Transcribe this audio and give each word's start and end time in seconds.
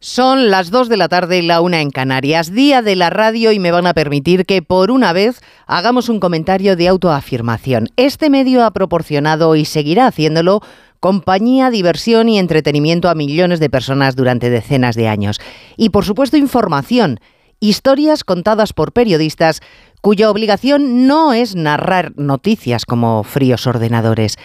Son 0.00 0.48
las 0.52 0.70
2 0.70 0.88
de 0.88 0.96
la 0.96 1.08
tarde 1.08 1.38
y 1.38 1.42
la 1.42 1.60
una 1.60 1.80
en 1.80 1.90
Canarias, 1.90 2.52
día 2.52 2.82
de 2.82 2.94
la 2.94 3.10
radio 3.10 3.50
y 3.50 3.58
me 3.58 3.72
van 3.72 3.88
a 3.88 3.94
permitir 3.94 4.46
que 4.46 4.62
por 4.62 4.92
una 4.92 5.12
vez 5.12 5.40
hagamos 5.66 6.08
un 6.08 6.20
comentario 6.20 6.76
de 6.76 6.86
autoafirmación. 6.86 7.88
Este 7.96 8.30
medio 8.30 8.64
ha 8.64 8.70
proporcionado 8.70 9.56
y 9.56 9.64
seguirá 9.64 10.06
haciéndolo 10.06 10.60
compañía, 11.00 11.70
diversión 11.70 12.28
y 12.28 12.38
entretenimiento 12.38 13.08
a 13.08 13.16
millones 13.16 13.58
de 13.58 13.70
personas 13.70 14.14
durante 14.14 14.50
decenas 14.50 14.94
de 14.94 15.08
años. 15.08 15.40
Y 15.76 15.90
por 15.90 16.04
supuesto 16.04 16.36
información, 16.36 17.18
historias 17.58 18.22
contadas 18.22 18.72
por 18.72 18.92
periodistas 18.92 19.62
cuya 20.00 20.30
obligación 20.30 21.08
no 21.08 21.32
es 21.32 21.56
narrar 21.56 22.12
noticias 22.14 22.84
como 22.84 23.24
fríos 23.24 23.66
ordenadores, 23.66 24.36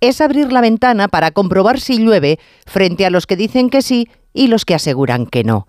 es 0.00 0.20
abrir 0.20 0.52
la 0.52 0.60
ventana 0.60 1.06
para 1.06 1.30
comprobar 1.30 1.78
si 1.78 1.98
llueve 1.98 2.40
frente 2.66 3.06
a 3.06 3.10
los 3.10 3.26
que 3.26 3.36
dicen 3.36 3.70
que 3.70 3.82
sí 3.82 4.08
y 4.36 4.46
los 4.46 4.64
que 4.64 4.74
aseguran 4.74 5.26
que 5.26 5.42
no. 5.42 5.66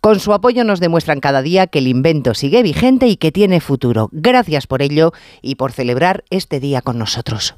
Con 0.00 0.20
su 0.20 0.32
apoyo 0.32 0.64
nos 0.64 0.80
demuestran 0.80 1.20
cada 1.20 1.42
día 1.42 1.66
que 1.66 1.80
el 1.80 1.88
invento 1.88 2.34
sigue 2.34 2.62
vigente 2.62 3.06
y 3.08 3.16
que 3.16 3.32
tiene 3.32 3.60
futuro. 3.60 4.08
Gracias 4.12 4.66
por 4.66 4.82
ello 4.82 5.12
y 5.42 5.56
por 5.56 5.72
celebrar 5.72 6.24
este 6.30 6.60
día 6.60 6.80
con 6.80 6.98
nosotros. 6.98 7.54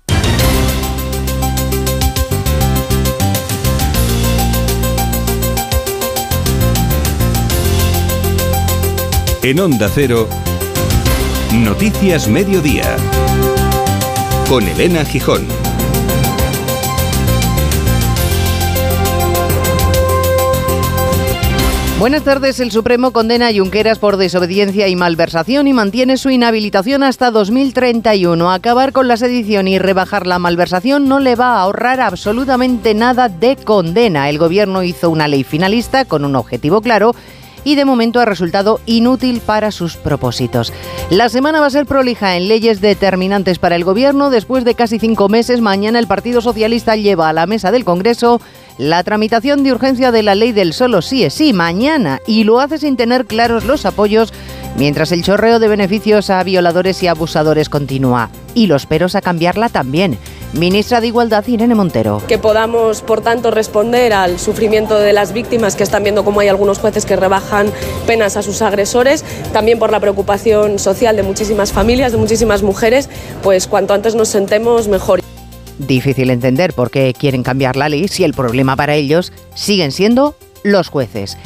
En 9.43 9.61
Onda 9.61 9.89
Cero, 9.95 10.29
Noticias 11.55 12.29
Mediodía, 12.29 12.97
con 14.49 14.67
Elena 14.67 15.05
Gijón. 15.05 15.58
Buenas 21.99 22.23
tardes. 22.23 22.61
El 22.61 22.71
Supremo 22.71 23.11
condena 23.11 23.49
a 23.49 23.53
Junqueras 23.53 23.99
por 23.99 24.19
desobediencia 24.19 24.87
y 24.87 24.95
malversación 24.95 25.67
y 25.67 25.73
mantiene 25.73 26.17
su 26.17 26.31
inhabilitación 26.31 27.03
hasta 27.03 27.33
2031. 27.33 28.53
Acabar 28.53 28.93
con 28.93 29.09
la 29.09 29.17
sedición 29.17 29.67
y 29.67 29.81
rebajar 29.81 30.25
la 30.25 30.39
malversación 30.39 31.09
no 31.09 31.19
le 31.19 31.35
va 31.35 31.57
a 31.57 31.63
ahorrar 31.63 32.01
absolutamente 32.01 32.95
nada 32.95 33.29
de 33.29 33.57
condena. 33.57 34.31
El 34.31 34.39
gobierno 34.39 34.85
hizo 34.85 35.11
una 35.11 35.27
ley 35.27 35.43
finalista 35.43 36.05
con 36.05 36.25
un 36.25 36.37
objetivo 36.37 36.83
claro 36.83 37.17
y 37.65 37.75
de 37.75 37.85
momento 37.85 38.21
ha 38.21 38.25
resultado 38.25 38.79
inútil 38.87 39.41
para 39.41 39.73
sus 39.73 39.97
propósitos. 39.97 40.73
La 41.11 41.29
semana 41.29 41.61
va 41.61 41.67
a 41.67 41.71
ser 41.71 41.85
prolija 41.85 42.37
en 42.37 42.47
leyes 42.47 42.81
determinantes 42.81 43.59
para 43.59 43.75
el 43.75 43.83
gobierno. 43.83 44.31
Después 44.31 44.65
de 44.65 44.75
casi 44.75 45.01
cinco 45.01 45.29
meses, 45.29 45.61
mañana 45.61 45.99
el 45.99 46.07
Partido 46.07 46.41
Socialista 46.43 46.95
lleva 46.95 47.29
a 47.29 47.33
la 47.33 47.47
mesa 47.47 47.73
del 47.73 47.85
Congreso 47.85 48.41
la 48.79 49.03
tramitación 49.03 49.65
de 49.65 49.73
urgencia 49.73 50.13
de 50.13 50.23
la 50.23 50.37
ley 50.37 50.53
del 50.53 50.73
solo 50.73 51.03
sí 51.03 51.25
es 51.25 51.35
sí 51.35 51.53
mañana 51.53 52.21
y 52.27 52.45
lo 52.45 52.61
hace 52.61 52.79
sin 52.79 52.97
tener 52.97 53.27
claros 53.27 53.65
los 53.65 53.85
apoyos 53.85 54.33
mientras 54.77 55.11
el 55.11 55.25
chorreo 55.25 55.59
de 55.59 55.67
beneficios 55.67 56.31
a 56.31 56.43
violadores 56.45 57.03
y 57.03 57.09
abusadores 57.09 57.69
continúa. 57.69 58.31
Y 58.55 58.69
los 58.69 58.87
peros 58.87 59.17
a 59.17 59.21
cambiarla 59.21 59.69
también. 59.69 60.17
Ministra 60.53 61.01
de 61.01 61.09
Igualdad 61.09 61.47
Irene 61.47 61.75
Montero. 61.75 62.23
Que 62.29 62.39
podamos, 62.39 63.03
por 63.03 63.21
tanto, 63.21 63.51
responder 63.51 64.13
al 64.13 64.39
sufrimiento 64.39 64.99
de 64.99 65.13
las 65.13 65.33
víctimas 65.33 65.75
que 65.77 65.83
están 65.83 66.05
viendo 66.05 66.25
cómo 66.25 66.41
hay 66.41 66.49
algunos 66.49 66.79
jueces 66.79 67.05
que 67.05 67.17
rebajan 67.17 67.71
penas 68.07 68.37
a 68.37 68.43
sus 68.43 68.63
agresores, 68.63 69.25
también 69.53 69.79
por 69.79 69.91
la 69.91 70.01
preocupación 70.01 70.79
social 70.79 71.17
de 71.17 71.25
muchísimas 71.25 71.73
familias, 71.73 72.13
de 72.13 72.19
muchísimas 72.19 72.63
mujeres, 72.63 73.11
pues 73.43 73.67
cuanto 73.67 73.93
antes 73.93 74.15
nos 74.15 74.29
sentemos 74.29 74.89
mejor. 74.89 75.21
Difícil 75.79 76.31
entender 76.31 76.73
por 76.73 76.91
qué 76.91 77.15
quieren 77.19 77.43
cambiar 77.43 77.77
la 77.77 77.89
ley 77.89 78.09
si 78.09 78.25
el 78.25 78.35
problema 78.35 78.77
para 78.77 78.95
ellos 78.95 79.33
siguen 79.55 79.93
siendo 79.93 80.37
los 80.63 80.89
jueces. 80.89 81.37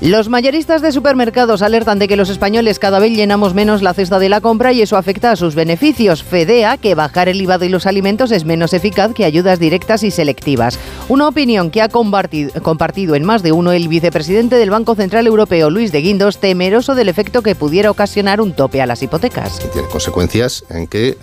Los 0.00 0.28
mayoristas 0.28 0.80
de 0.80 0.92
supermercados 0.92 1.60
alertan 1.60 1.98
de 1.98 2.06
que 2.06 2.14
los 2.14 2.30
españoles 2.30 2.78
cada 2.78 3.00
vez 3.00 3.10
llenamos 3.16 3.52
menos 3.52 3.82
la 3.82 3.94
cesta 3.94 4.20
de 4.20 4.28
la 4.28 4.40
compra 4.40 4.72
y 4.72 4.80
eso 4.80 4.96
afecta 4.96 5.32
a 5.32 5.36
sus 5.36 5.56
beneficios. 5.56 6.22
Fedea 6.22 6.76
que 6.76 6.94
bajar 6.94 7.28
el 7.28 7.40
IVA 7.40 7.58
de 7.58 7.68
los 7.68 7.84
alimentos 7.84 8.30
es 8.30 8.44
menos 8.44 8.74
eficaz 8.74 9.12
que 9.12 9.24
ayudas 9.24 9.58
directas 9.58 10.04
y 10.04 10.12
selectivas. 10.12 10.78
Una 11.08 11.26
opinión 11.26 11.72
que 11.72 11.82
ha 11.82 11.88
compartido 11.88 13.16
en 13.16 13.24
más 13.24 13.42
de 13.42 13.50
uno 13.50 13.72
el 13.72 13.88
vicepresidente 13.88 14.54
del 14.54 14.70
Banco 14.70 14.94
Central 14.94 15.26
Europeo, 15.26 15.68
Luis 15.68 15.90
de 15.90 16.00
Guindos, 16.00 16.38
temeroso 16.38 16.94
del 16.94 17.08
efecto 17.08 17.42
que 17.42 17.56
pudiera 17.56 17.90
ocasionar 17.90 18.40
un 18.40 18.52
tope 18.52 18.80
a 18.80 18.86
las 18.86 19.02
hipotecas. 19.02 19.58
tiene 19.72 19.88
consecuencias 19.88 20.64
en 20.70 20.86
que 20.86 21.08
eh, 21.08 21.18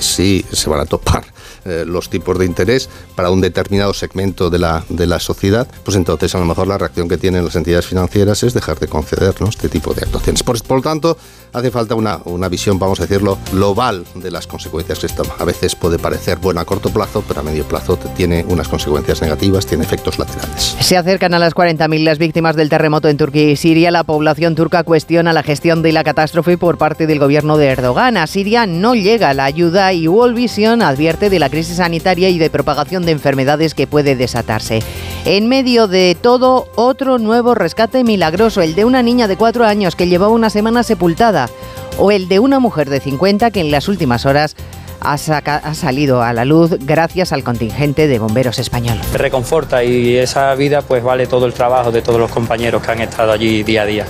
si, 0.00 0.42
se 0.50 0.70
van 0.70 0.80
a 0.80 0.86
topar 0.86 1.24
eh, 1.64 1.84
los 1.86 2.10
tipos 2.10 2.38
de 2.38 2.44
interés 2.44 2.88
para 3.14 3.30
un 3.30 3.40
determinado 3.40 3.94
segmento 3.94 4.50
de 4.50 4.58
la, 4.58 4.84
de 4.88 5.06
la 5.06 5.20
sociedad, 5.20 5.66
pues 5.84 5.96
entonces 5.96 6.34
a 6.34 6.38
lo 6.38 6.44
mejor 6.44 6.66
la 6.66 6.78
reacción 6.78 7.08
que 7.08 7.18
tienen 7.18 7.44
las 7.44 7.56
entidades 7.56 7.86
financieras 7.86 8.42
es 8.42 8.54
dejar 8.54 8.78
de 8.78 8.88
concedernos 8.88 9.50
este 9.50 9.68
tipo 9.68 9.94
de 9.94 10.02
actuaciones. 10.02 10.42
Por, 10.42 10.62
por 10.62 10.78
lo 10.78 10.82
tanto, 10.82 11.16
hace 11.52 11.70
falta 11.70 11.94
una, 11.94 12.18
una 12.24 12.48
visión, 12.48 12.78
vamos 12.78 13.00
a 13.00 13.04
decirlo, 13.04 13.38
global 13.52 14.04
de 14.14 14.30
las 14.30 14.46
consecuencias 14.46 14.98
que 14.98 15.06
esto 15.06 15.22
a 15.38 15.44
veces 15.44 15.74
puede 15.76 15.98
parecer 15.98 16.38
buena 16.38 16.62
a 16.62 16.64
corto 16.64 16.90
plazo, 16.90 17.24
pero 17.26 17.40
a 17.40 17.42
medio 17.42 17.64
plazo 17.64 17.96
tiene 18.16 18.44
unas 18.48 18.68
consecuencias 18.68 19.22
negativas, 19.22 19.66
tiene 19.66 19.84
efectos 19.84 20.18
laterales. 20.18 20.76
Se 20.80 20.96
acercan 20.96 21.34
a 21.34 21.38
las 21.38 21.54
40.000 21.54 22.04
las 22.04 22.18
víctimas 22.18 22.56
del 22.56 22.68
terremoto 22.68 23.08
en 23.08 23.16
Turquía 23.16 23.50
y 23.50 23.56
Siria. 23.56 23.90
La 23.90 24.04
población 24.04 24.54
turca 24.54 24.82
cuestiona 24.82 25.32
la 25.32 25.42
gestión 25.42 25.82
de 25.82 25.92
la 25.92 26.04
catástrofe 26.04 26.58
por 26.58 26.78
parte 26.78 27.06
del 27.06 27.18
gobierno 27.18 27.56
de 27.56 27.66
Erdogan. 27.66 28.16
A 28.16 28.26
Siria 28.26 28.66
no 28.66 28.94
llega 28.94 29.34
la 29.34 29.44
ayuda 29.44 29.92
y 29.92 30.08
World 30.08 30.36
Vision 30.36 30.82
advierte 30.82 31.30
de 31.30 31.38
la 31.38 31.48
crisis 31.54 31.76
sanitaria 31.76 32.30
y 32.30 32.38
de 32.38 32.50
propagación 32.50 33.06
de 33.06 33.12
enfermedades 33.12 33.74
que 33.74 33.86
puede 33.86 34.16
desatarse. 34.16 34.80
En 35.24 35.46
medio 35.46 35.86
de 35.86 36.16
todo, 36.20 36.66
otro 36.74 37.18
nuevo 37.18 37.54
rescate 37.54 38.02
milagroso, 38.02 38.60
el 38.60 38.74
de 38.74 38.84
una 38.84 39.04
niña 39.04 39.28
de 39.28 39.36
cuatro 39.36 39.64
años 39.64 39.94
que 39.94 40.08
llevaba 40.08 40.32
una 40.32 40.50
semana 40.50 40.82
sepultada, 40.82 41.48
o 41.96 42.10
el 42.10 42.26
de 42.26 42.40
una 42.40 42.58
mujer 42.58 42.90
de 42.90 42.98
50 42.98 43.52
que 43.52 43.60
en 43.60 43.70
las 43.70 43.86
últimas 43.86 44.26
horas 44.26 44.56
ha, 45.00 45.14
ha, 45.14 45.74
salido 45.74 46.22
a 46.22 46.32
la 46.32 46.44
luz 46.44 46.72
gracias 46.80 47.32
al 47.32 47.44
contingente 47.44 48.08
de 48.08 48.18
bomberos 48.18 48.58
español. 48.58 48.98
Reconforta 49.12 49.84
y 49.84 50.16
esa 50.16 50.52
vida 50.56 50.82
pues 50.82 51.04
vale 51.04 51.28
todo 51.28 51.46
el 51.46 51.52
trabajo 51.52 51.92
de 51.92 52.02
todos 52.02 52.18
los 52.18 52.32
compañeros 52.32 52.82
que 52.82 52.90
han 52.90 53.00
estado 53.00 53.30
allí 53.30 53.62
día 53.62 53.82
a 53.82 53.86
día. 53.86 54.06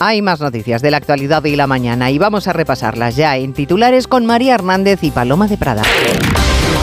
Hay 0.00 0.22
más 0.22 0.40
noticias 0.40 0.80
de 0.80 0.90
la 0.90 0.96
actualidad 0.96 1.42
de 1.42 1.54
la 1.54 1.66
mañana 1.66 2.10
y 2.10 2.18
vamos 2.18 2.48
a 2.48 2.54
repasarlas 2.54 3.16
ya 3.16 3.36
en 3.36 3.52
titulares 3.52 4.06
con 4.06 4.24
María 4.24 4.54
Hernández 4.54 5.02
y 5.02 5.10
Paloma 5.10 5.48
de 5.48 5.58
Prada. 5.58 5.82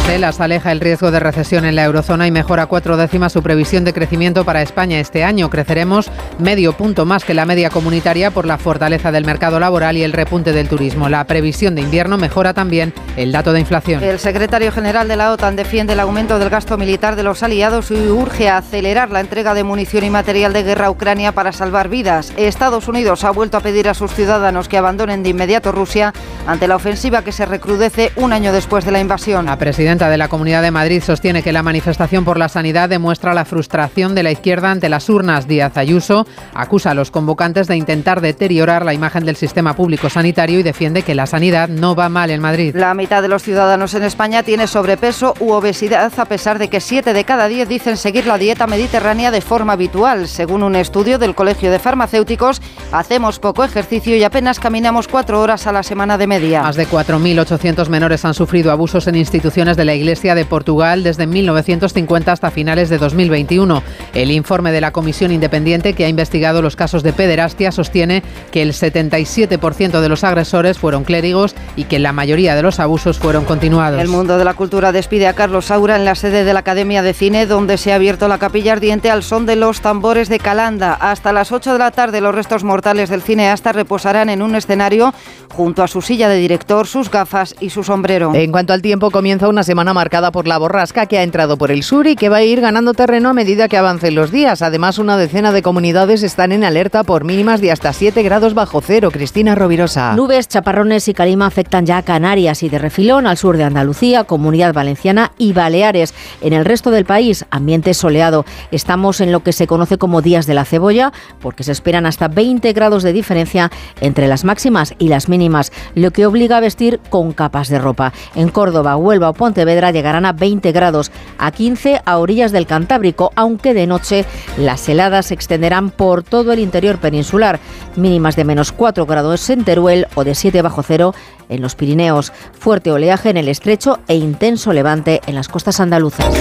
Bruselas 0.06 0.40
aleja 0.40 0.72
el 0.72 0.82
riesgo 0.82 1.10
de 1.10 1.20
recesión 1.20 1.66
en 1.66 1.76
la 1.76 1.84
eurozona 1.84 2.28
y 2.28 2.32
mejora 2.32 2.68
cuatro 2.68 2.96
décimas 2.96 3.34
su 3.34 3.42
previsión 3.42 3.84
de 3.86 3.92
crecimiento 3.92 4.46
para 4.46 4.62
España 4.62 5.00
este 5.00 5.24
año. 5.24 5.50
Creceremos 5.50 6.12
medio 6.38 6.74
punto 6.74 7.08
más 7.08 7.26
que 7.26 7.34
la 7.34 7.48
media 7.48 7.72
comunitaria 7.72 8.30
por 8.30 8.46
la 8.46 8.60
fortaleza 8.60 9.12
del 9.12 9.26
mercado 9.26 9.60
laboral 9.60 9.98
y 9.98 10.04
el 10.04 10.14
repunte 10.14 10.54
del 10.54 10.70
turismo. 10.70 11.10
La 11.10 11.24
previsión 11.24 11.74
de 11.74 11.82
invierno 11.82 12.20
mejora 12.20 12.54
también 12.54 12.94
el 13.18 13.32
dato 13.32 13.52
de 13.52 13.62
inflación. 13.62 14.04
El 14.04 14.20
secretario 14.20 14.72
general 14.72 15.08
de 15.08 15.16
la 15.16 15.32
OTAN 15.32 15.56
defiende 15.56 15.94
el 15.94 16.00
aumento 16.00 16.38
del 16.38 16.52
gasto 16.52 16.78
militar 16.78 17.16
de 17.16 17.24
los 17.24 17.42
aliados 17.42 17.90
y 17.90 17.96
urge 17.96 18.48
a 18.48 18.58
acelerar 18.58 19.10
la 19.10 19.22
entrega 19.22 19.56
de 19.56 19.64
munición 19.64 20.04
y 20.04 20.12
material 20.12 20.54
de 20.54 20.62
guerra 20.62 20.86
a 20.86 20.92
Ucrania 20.92 21.32
para 21.32 21.52
salvar 21.52 21.90
vidas. 21.90 22.32
Estados 22.38 22.88
Unidos 22.88 23.24
ha 23.24 23.32
vuelto 23.32 23.58
a 23.58 23.62
pedir 23.62 23.90
a 23.90 23.96
sus 23.96 24.14
ciudadanos 24.14 24.70
que 24.70 24.78
abandonen 24.78 25.24
de 25.24 25.30
inmediato 25.30 25.72
Rusia 25.72 26.14
ante 26.46 26.68
la 26.68 26.76
ofensiva 26.76 27.24
que 27.24 27.32
se 27.32 27.48
recrudece 27.48 28.12
un 28.18 28.34
año 28.34 28.54
después 28.54 28.86
de 28.86 28.92
la 28.92 29.00
invasión. 29.00 29.48
La 29.48 29.58
presidenta 29.96 30.12
de 30.12 30.18
la 30.18 30.28
Comunidad 30.28 30.62
de 30.62 30.72
Madrid 30.72 31.02
sostiene 31.02 31.42
que 31.42 31.54
la 31.54 31.64
manifestación 31.64 32.26
por 32.26 32.38
la 32.38 32.50
sanidad 32.50 32.90
demuestra 32.90 33.34
la 33.34 33.46
frustración 33.46 34.14
de 34.14 34.24
la 34.24 34.32
izquierda 34.32 34.70
ante 34.70 34.90
las 34.90 35.08
urnas. 35.08 35.48
Díaz 35.48 35.78
Ayuso 35.78 36.28
acusa 36.54 36.92
a 36.92 36.94
los 36.94 37.12
convocantes 37.12 37.68
de 37.68 37.78
intentar 37.78 38.20
deteriorar 38.20 38.84
la 38.84 38.94
imagen 38.94 39.26
del 39.26 39.38
sistema 39.38 39.74
público 39.74 40.10
sanitario 40.10 40.60
y 40.60 40.64
defiende 40.64 41.04
que 41.04 41.16
la 41.16 41.28
sanidad 41.28 41.70
no 41.70 41.96
va 41.96 42.10
mal 42.10 42.30
en 42.30 42.42
Madrid. 42.42 42.76
La 42.76 42.94
mitad 42.94 43.22
de 43.22 43.30
los 43.30 43.44
ciudadanos 43.44 43.94
en 43.94 44.04
España 44.04 44.44
tiene 44.44 44.68
sobrepeso 44.68 45.34
u 45.40 45.52
obesidad, 45.52 46.12
a 46.18 46.26
pesar 46.26 46.60
de 46.60 46.68
que 46.68 46.82
7 46.82 47.14
de 47.14 47.24
cada 47.24 47.48
10 47.48 47.70
dicen 47.70 47.96
seguir 47.96 48.28
la 48.28 48.38
dieta 48.38 48.68
mediterránea 48.68 49.32
de 49.32 49.40
forma 49.40 49.74
habitual. 49.74 50.28
Según 50.28 50.64
un 50.64 50.76
estudio 50.76 51.20
del 51.20 51.36
Colegio 51.36 51.72
de 51.72 51.80
Farmacéuticos, 51.80 52.62
hacemos 52.92 53.40
poco 53.40 53.64
ejercicio 53.64 54.18
y 54.18 54.26
apenas 54.26 54.60
caminamos 54.60 55.08
4 55.08 55.40
horas 55.40 55.68
a 55.68 55.72
la 55.72 55.84
semana 55.84 56.18
de 56.18 56.28
media. 56.28 56.64
Más 56.64 56.76
de 56.76 56.86
4.800 56.86 57.88
menores 57.88 58.26
han 58.26 58.34
sufrido 58.34 58.74
abusos 58.74 59.08
en 59.08 59.16
instituciones 59.16 59.78
de 59.78 59.85
la 59.86 59.96
Iglesia 59.96 60.36
de 60.36 60.46
Portugal 60.46 61.04
desde 61.04 61.28
1950 61.28 62.32
hasta 62.32 62.52
finales 62.52 62.90
de 62.90 62.98
2021. 62.98 63.84
El 64.14 64.32
informe 64.32 64.72
de 64.72 64.82
la 64.82 64.92
Comisión 64.92 65.32
Independiente 65.32 65.94
que 65.94 66.06
ha 66.06 66.10
investigado 66.10 66.62
los 66.62 66.76
casos 66.76 67.04
de 67.04 67.14
pederastia 67.14 67.72
sostiene 67.72 68.24
que 68.52 68.62
el 68.62 68.74
77% 68.74 70.00
de 70.00 70.10
los 70.10 70.24
agresores 70.24 70.78
fueron 70.78 71.04
clérigos 71.04 71.56
y 71.76 71.86
que 71.86 72.00
la 72.00 72.14
mayoría 72.14 72.56
de 72.56 72.62
los 72.62 72.80
abusos 72.80 73.20
fueron 73.20 73.46
continuados. 73.46 74.02
El 74.02 74.08
mundo 74.08 74.38
de 74.38 74.46
la 74.46 74.54
cultura 74.54 74.92
despide 74.92 75.28
a 75.28 75.34
Carlos 75.34 75.66
Saura 75.66 75.96
en 75.96 76.06
la 76.06 76.16
sede 76.16 76.44
de 76.44 76.54
la 76.54 76.60
Academia 76.60 77.02
de 77.02 77.14
Cine, 77.14 77.46
donde 77.46 77.78
se 77.78 77.92
ha 77.92 77.96
abierto 77.96 78.28
la 78.28 78.38
capilla 78.38 78.74
ardiente 78.74 79.10
al 79.10 79.24
son 79.24 79.46
de 79.46 79.56
los 79.56 79.82
tambores 79.82 80.30
de 80.30 80.40
Calanda. 80.40 80.94
Hasta 80.94 81.34
las 81.34 81.52
8 81.52 81.74
de 81.74 81.80
la 81.80 81.92
tarde 81.92 82.22
los 82.22 82.34
restos 82.34 82.64
mortales 82.64 83.10
del 83.10 83.22
cineasta 83.22 83.72
reposarán 83.72 84.30
en 84.30 84.42
un 84.42 84.56
escenario 84.56 85.14
junto 85.54 85.84
a 85.84 85.88
su 85.88 86.02
silla 86.02 86.30
de 86.30 86.38
director, 86.38 86.88
sus 86.88 87.10
gafas 87.10 87.56
y 87.60 87.70
su 87.70 87.84
sombrero. 87.84 88.34
En 88.34 88.52
cuanto 88.52 88.74
al 88.74 88.82
tiempo, 88.82 89.12
comienza 89.12 89.48
una 89.48 89.64
semana 89.64 89.75
semana 89.76 89.94
marcada 89.94 90.32
por 90.32 90.48
la 90.48 90.58
borrasca 90.58 91.06
que 91.06 91.18
ha 91.18 91.24
entrado 91.24 91.58
por 91.58 91.70
el 91.70 91.84
sur 91.84 92.08
y 92.08 92.16
que 92.16 92.30
va 92.30 92.38
a 92.38 92.44
ir 92.44 92.62
ganando 92.62 92.94
terreno 92.94 93.28
a 93.28 93.34
medida 93.34 93.68
que 93.68 93.76
avancen 93.76 94.16
los 94.16 94.32
días. 94.32 94.62
Además, 94.62 95.00
una 95.00 95.18
decena 95.18 95.52
de 95.52 95.62
comunidades 95.62 96.24
están 96.24 96.54
en 96.54 96.64
alerta 96.64 97.04
por 97.04 97.26
mínimas 97.26 97.60
de 97.60 97.74
hasta 97.74 97.92
7 97.92 98.24
grados 98.24 98.54
bajo 98.54 98.80
cero. 98.80 99.12
Cristina 99.12 99.54
Rovirosa. 99.54 100.16
Nubes, 100.16 100.48
chaparrones 100.48 101.10
y 101.10 101.14
calima 101.14 101.48
afectan 101.48 101.86
ya 101.86 101.98
a 101.98 102.04
Canarias 102.04 102.64
y 102.64 102.70
de 102.70 102.80
refilón 102.80 103.28
al 103.28 103.36
sur 103.36 103.58
de 103.58 103.66
Andalucía, 103.66 104.24
Comunidad 104.24 104.74
Valenciana 104.74 105.34
y 105.38 105.52
Baleares. 105.52 106.14
En 106.40 106.54
el 106.54 106.64
resto 106.64 106.90
del 106.90 107.04
país, 107.04 107.44
ambiente 107.50 107.94
soleado. 107.94 108.46
Estamos 108.72 109.20
en 109.20 109.34
lo 109.34 109.44
que 109.44 109.52
se 109.52 109.68
conoce 109.68 109.98
como 109.98 110.22
días 110.22 110.46
de 110.46 110.54
la 110.54 110.64
cebolla, 110.64 111.12
porque 111.42 111.66
se 111.66 111.74
esperan 111.74 112.06
hasta 112.06 112.30
20 112.30 112.72
grados 112.72 113.04
de 113.04 113.12
diferencia 113.12 113.70
entre 114.00 114.30
las 114.30 114.46
máximas 114.46 114.94
y 115.00 115.10
las 115.10 115.28
mínimas, 115.28 115.74
lo 115.96 116.12
que 116.12 116.26
obliga 116.26 116.56
a 116.56 116.62
vestir 116.62 117.02
con 117.10 117.34
capas 117.34 117.68
de 117.68 117.78
ropa. 117.78 118.14
En 118.36 118.48
Córdoba, 118.48 118.96
Huelva 118.96 119.32
o 119.32 119.34
Pontevedra 119.66 119.90
llegarán 119.90 120.28
a 120.28 120.32
20 120.32 120.72
grados, 120.74 121.12
a 121.40 121.50
15 121.50 122.00
a 122.06 122.18
orillas 122.20 122.52
del 122.52 122.68
Cantábrico, 122.68 123.32
aunque 123.36 123.74
de 123.74 123.88
noche 123.88 124.24
las 124.60 124.88
heladas 124.88 125.26
se 125.26 125.34
extenderán 125.34 125.90
por 125.90 126.22
todo 126.22 126.54
el 126.54 126.60
interior 126.60 127.00
peninsular, 127.00 127.60
mínimas 127.96 128.36
de 128.36 128.44
menos 128.44 128.72
4 128.72 129.08
grados 129.08 129.50
en 129.50 129.64
Teruel 129.64 130.06
o 130.14 130.24
de 130.24 130.36
7 130.36 130.62
bajo 130.62 130.84
cero 130.84 131.16
en 131.50 131.64
los 131.64 131.74
Pirineos, 131.74 132.32
fuerte 132.60 132.92
oleaje 132.92 133.32
en 133.32 133.38
el 133.38 133.48
estrecho 133.48 133.98
e 134.08 134.16
intenso 134.16 134.72
levante 134.72 135.20
en 135.26 135.34
las 135.34 135.48
costas 135.48 135.80
andaluzas. 135.80 136.32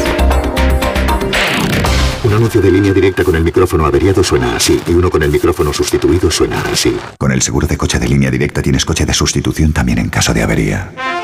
Un 2.25 2.33
anuncio 2.33 2.61
de 2.61 2.71
línea 2.71 2.93
directa 2.93 3.25
con 3.25 3.37
el 3.37 3.45
micrófono 3.45 3.87
averiado 3.87 4.23
suena 4.23 4.57
así 4.57 4.81
y 4.87 4.93
uno 4.93 5.11
con 5.11 5.23
el 5.23 5.31
micrófono 5.31 5.73
sustituido 5.73 6.31
suena 6.31 6.63
así. 6.73 6.95
Con 7.19 7.33
el 7.33 7.41
seguro 7.41 7.67
de 7.67 7.79
coche 7.79 7.99
de 7.99 8.09
línea 8.09 8.31
directa 8.31 8.61
tienes 8.61 8.85
coche 8.85 9.07
de 9.07 9.13
sustitución 9.13 9.73
también 9.73 9.99
en 9.99 10.09
caso 10.09 10.33
de 10.33 10.43
avería. 10.43 11.24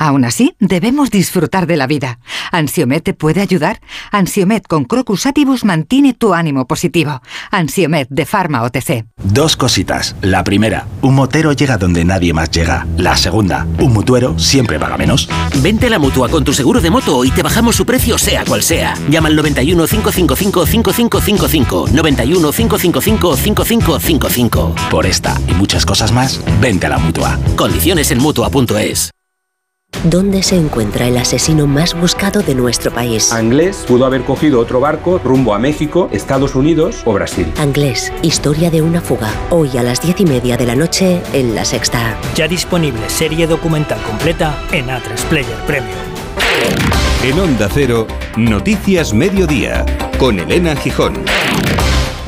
Aún 0.00 0.24
así, 0.24 0.56
debemos 0.60 1.10
disfrutar 1.10 1.66
de 1.66 1.76
la 1.76 1.86
vida. 1.86 2.20
¿Ansiomet 2.52 3.04
te 3.04 3.12
puede 3.12 3.42
ayudar? 3.42 3.82
Ansiomet 4.10 4.66
con 4.66 4.86
Crocus 4.86 5.26
Atibus 5.26 5.62
mantiene 5.62 6.14
tu 6.14 6.32
ánimo 6.32 6.66
positivo. 6.66 7.20
Ansiomet 7.50 8.08
de 8.08 8.24
Pharma 8.24 8.62
OTC. 8.62 9.04
Dos 9.22 9.58
cositas. 9.58 10.16
La 10.22 10.42
primera, 10.42 10.86
un 11.02 11.16
motero 11.16 11.52
llega 11.52 11.76
donde 11.76 12.06
nadie 12.06 12.32
más 12.32 12.50
llega. 12.50 12.86
La 12.96 13.14
segunda, 13.14 13.66
un 13.78 13.92
mutuero 13.92 14.38
siempre 14.38 14.78
paga 14.78 14.96
menos. 14.96 15.28
Vente 15.62 15.88
a 15.88 15.90
la 15.90 15.98
mutua 15.98 16.30
con 16.30 16.44
tu 16.44 16.54
seguro 16.54 16.80
de 16.80 16.88
moto 16.88 17.22
y 17.22 17.30
te 17.30 17.42
bajamos 17.42 17.76
su 17.76 17.84
precio 17.84 18.16
sea 18.16 18.46
cual 18.46 18.62
sea. 18.62 18.94
Llama 19.10 19.28
al 19.28 19.36
91 19.36 19.86
555 19.86 20.64
5555. 20.64 21.88
91 21.92 22.52
555 22.52 23.36
5555. 23.36 24.74
Por 24.90 25.04
esta 25.04 25.38
y 25.46 25.52
muchas 25.52 25.84
cosas 25.84 26.10
más, 26.10 26.40
vente 26.58 26.86
a 26.86 26.88
la 26.88 26.98
mutua. 26.98 27.38
Condiciones 27.54 28.10
en 28.12 28.18
Mutua.es. 28.18 29.10
¿Dónde 30.04 30.42
se 30.42 30.56
encuentra 30.56 31.06
el 31.06 31.18
asesino 31.18 31.66
más 31.66 31.92
buscado 31.92 32.40
de 32.42 32.54
nuestro 32.54 32.90
país? 32.90 33.30
Anglés 33.32 33.84
pudo 33.86 34.06
haber 34.06 34.22
cogido 34.22 34.58
otro 34.58 34.80
barco 34.80 35.20
rumbo 35.22 35.52
a 35.54 35.58
México, 35.58 36.08
Estados 36.10 36.54
Unidos 36.54 37.02
o 37.04 37.12
Brasil. 37.12 37.52
Anglés, 37.58 38.10
historia 38.22 38.70
de 38.70 38.80
una 38.80 39.02
fuga. 39.02 39.30
Hoy 39.50 39.76
a 39.76 39.82
las 39.82 40.00
diez 40.00 40.18
y 40.18 40.24
media 40.24 40.56
de 40.56 40.64
la 40.64 40.74
noche 40.74 41.20
en 41.34 41.54
La 41.54 41.66
Sexta. 41.66 42.16
Ya 42.34 42.48
disponible 42.48 43.10
serie 43.10 43.46
documental 43.46 44.00
completa 44.02 44.58
en 44.72 44.86
A3 44.86 45.22
Player 45.28 45.58
Premium. 45.66 45.98
En 47.22 47.38
Onda 47.38 47.68
Cero, 47.70 48.06
Noticias 48.38 49.12
Mediodía, 49.12 49.84
con 50.18 50.38
Elena 50.38 50.74
Gijón. 50.76 51.12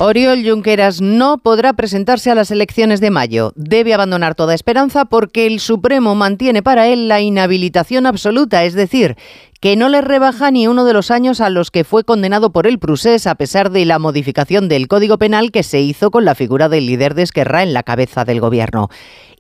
Oriol 0.05 0.43
Junqueras 0.45 1.01
no 1.01 1.39
podrá 1.39 1.75
presentarse 1.75 2.29
a 2.29 2.35
las 2.35 2.51
elecciones 2.51 3.01
de 3.01 3.13
mayo. 3.13 3.53
Debe 3.55 3.95
abandonar 3.95 4.35
toda 4.35 4.53
esperanza 4.53 5.05
porque 5.05 5.47
el 5.47 5.61
Supremo 5.61 6.17
mantiene 6.17 6.61
para 6.61 6.89
él 6.89 7.07
la 7.07 7.21
inhabilitación 7.21 8.07
absoluta, 8.07 8.65
es 8.65 8.75
decir, 8.75 9.17
que 9.61 9.77
no 9.77 9.89
le 9.89 10.01
rebaja 10.01 10.51
ni 10.51 10.67
uno 10.67 10.85
de 10.85 10.93
los 10.93 11.13
años 11.13 11.41
a 11.41 11.51
los 11.51 11.71
que 11.71 11.85
fue 11.85 12.03
condenado 12.03 12.51
por 12.51 12.67
el 12.67 12.81
Prusés 12.81 13.29
a 13.29 13.37
pesar 13.37 13.71
de 13.71 13.85
la 13.85 14.01
modificación 14.01 14.69
del 14.69 14.89
Código 14.89 15.19
Penal 15.19 15.53
que 15.53 15.63
se 15.63 15.81
hizo 15.81 16.11
con 16.11 16.25
la 16.25 16.35
figura 16.35 16.69
del 16.69 16.87
líder 16.87 17.15
de 17.15 17.23
Esquerra 17.23 17.63
en 17.63 17.73
la 17.73 17.85
cabeza 17.85 18.25
del 18.25 18.41
gobierno. 18.41 18.89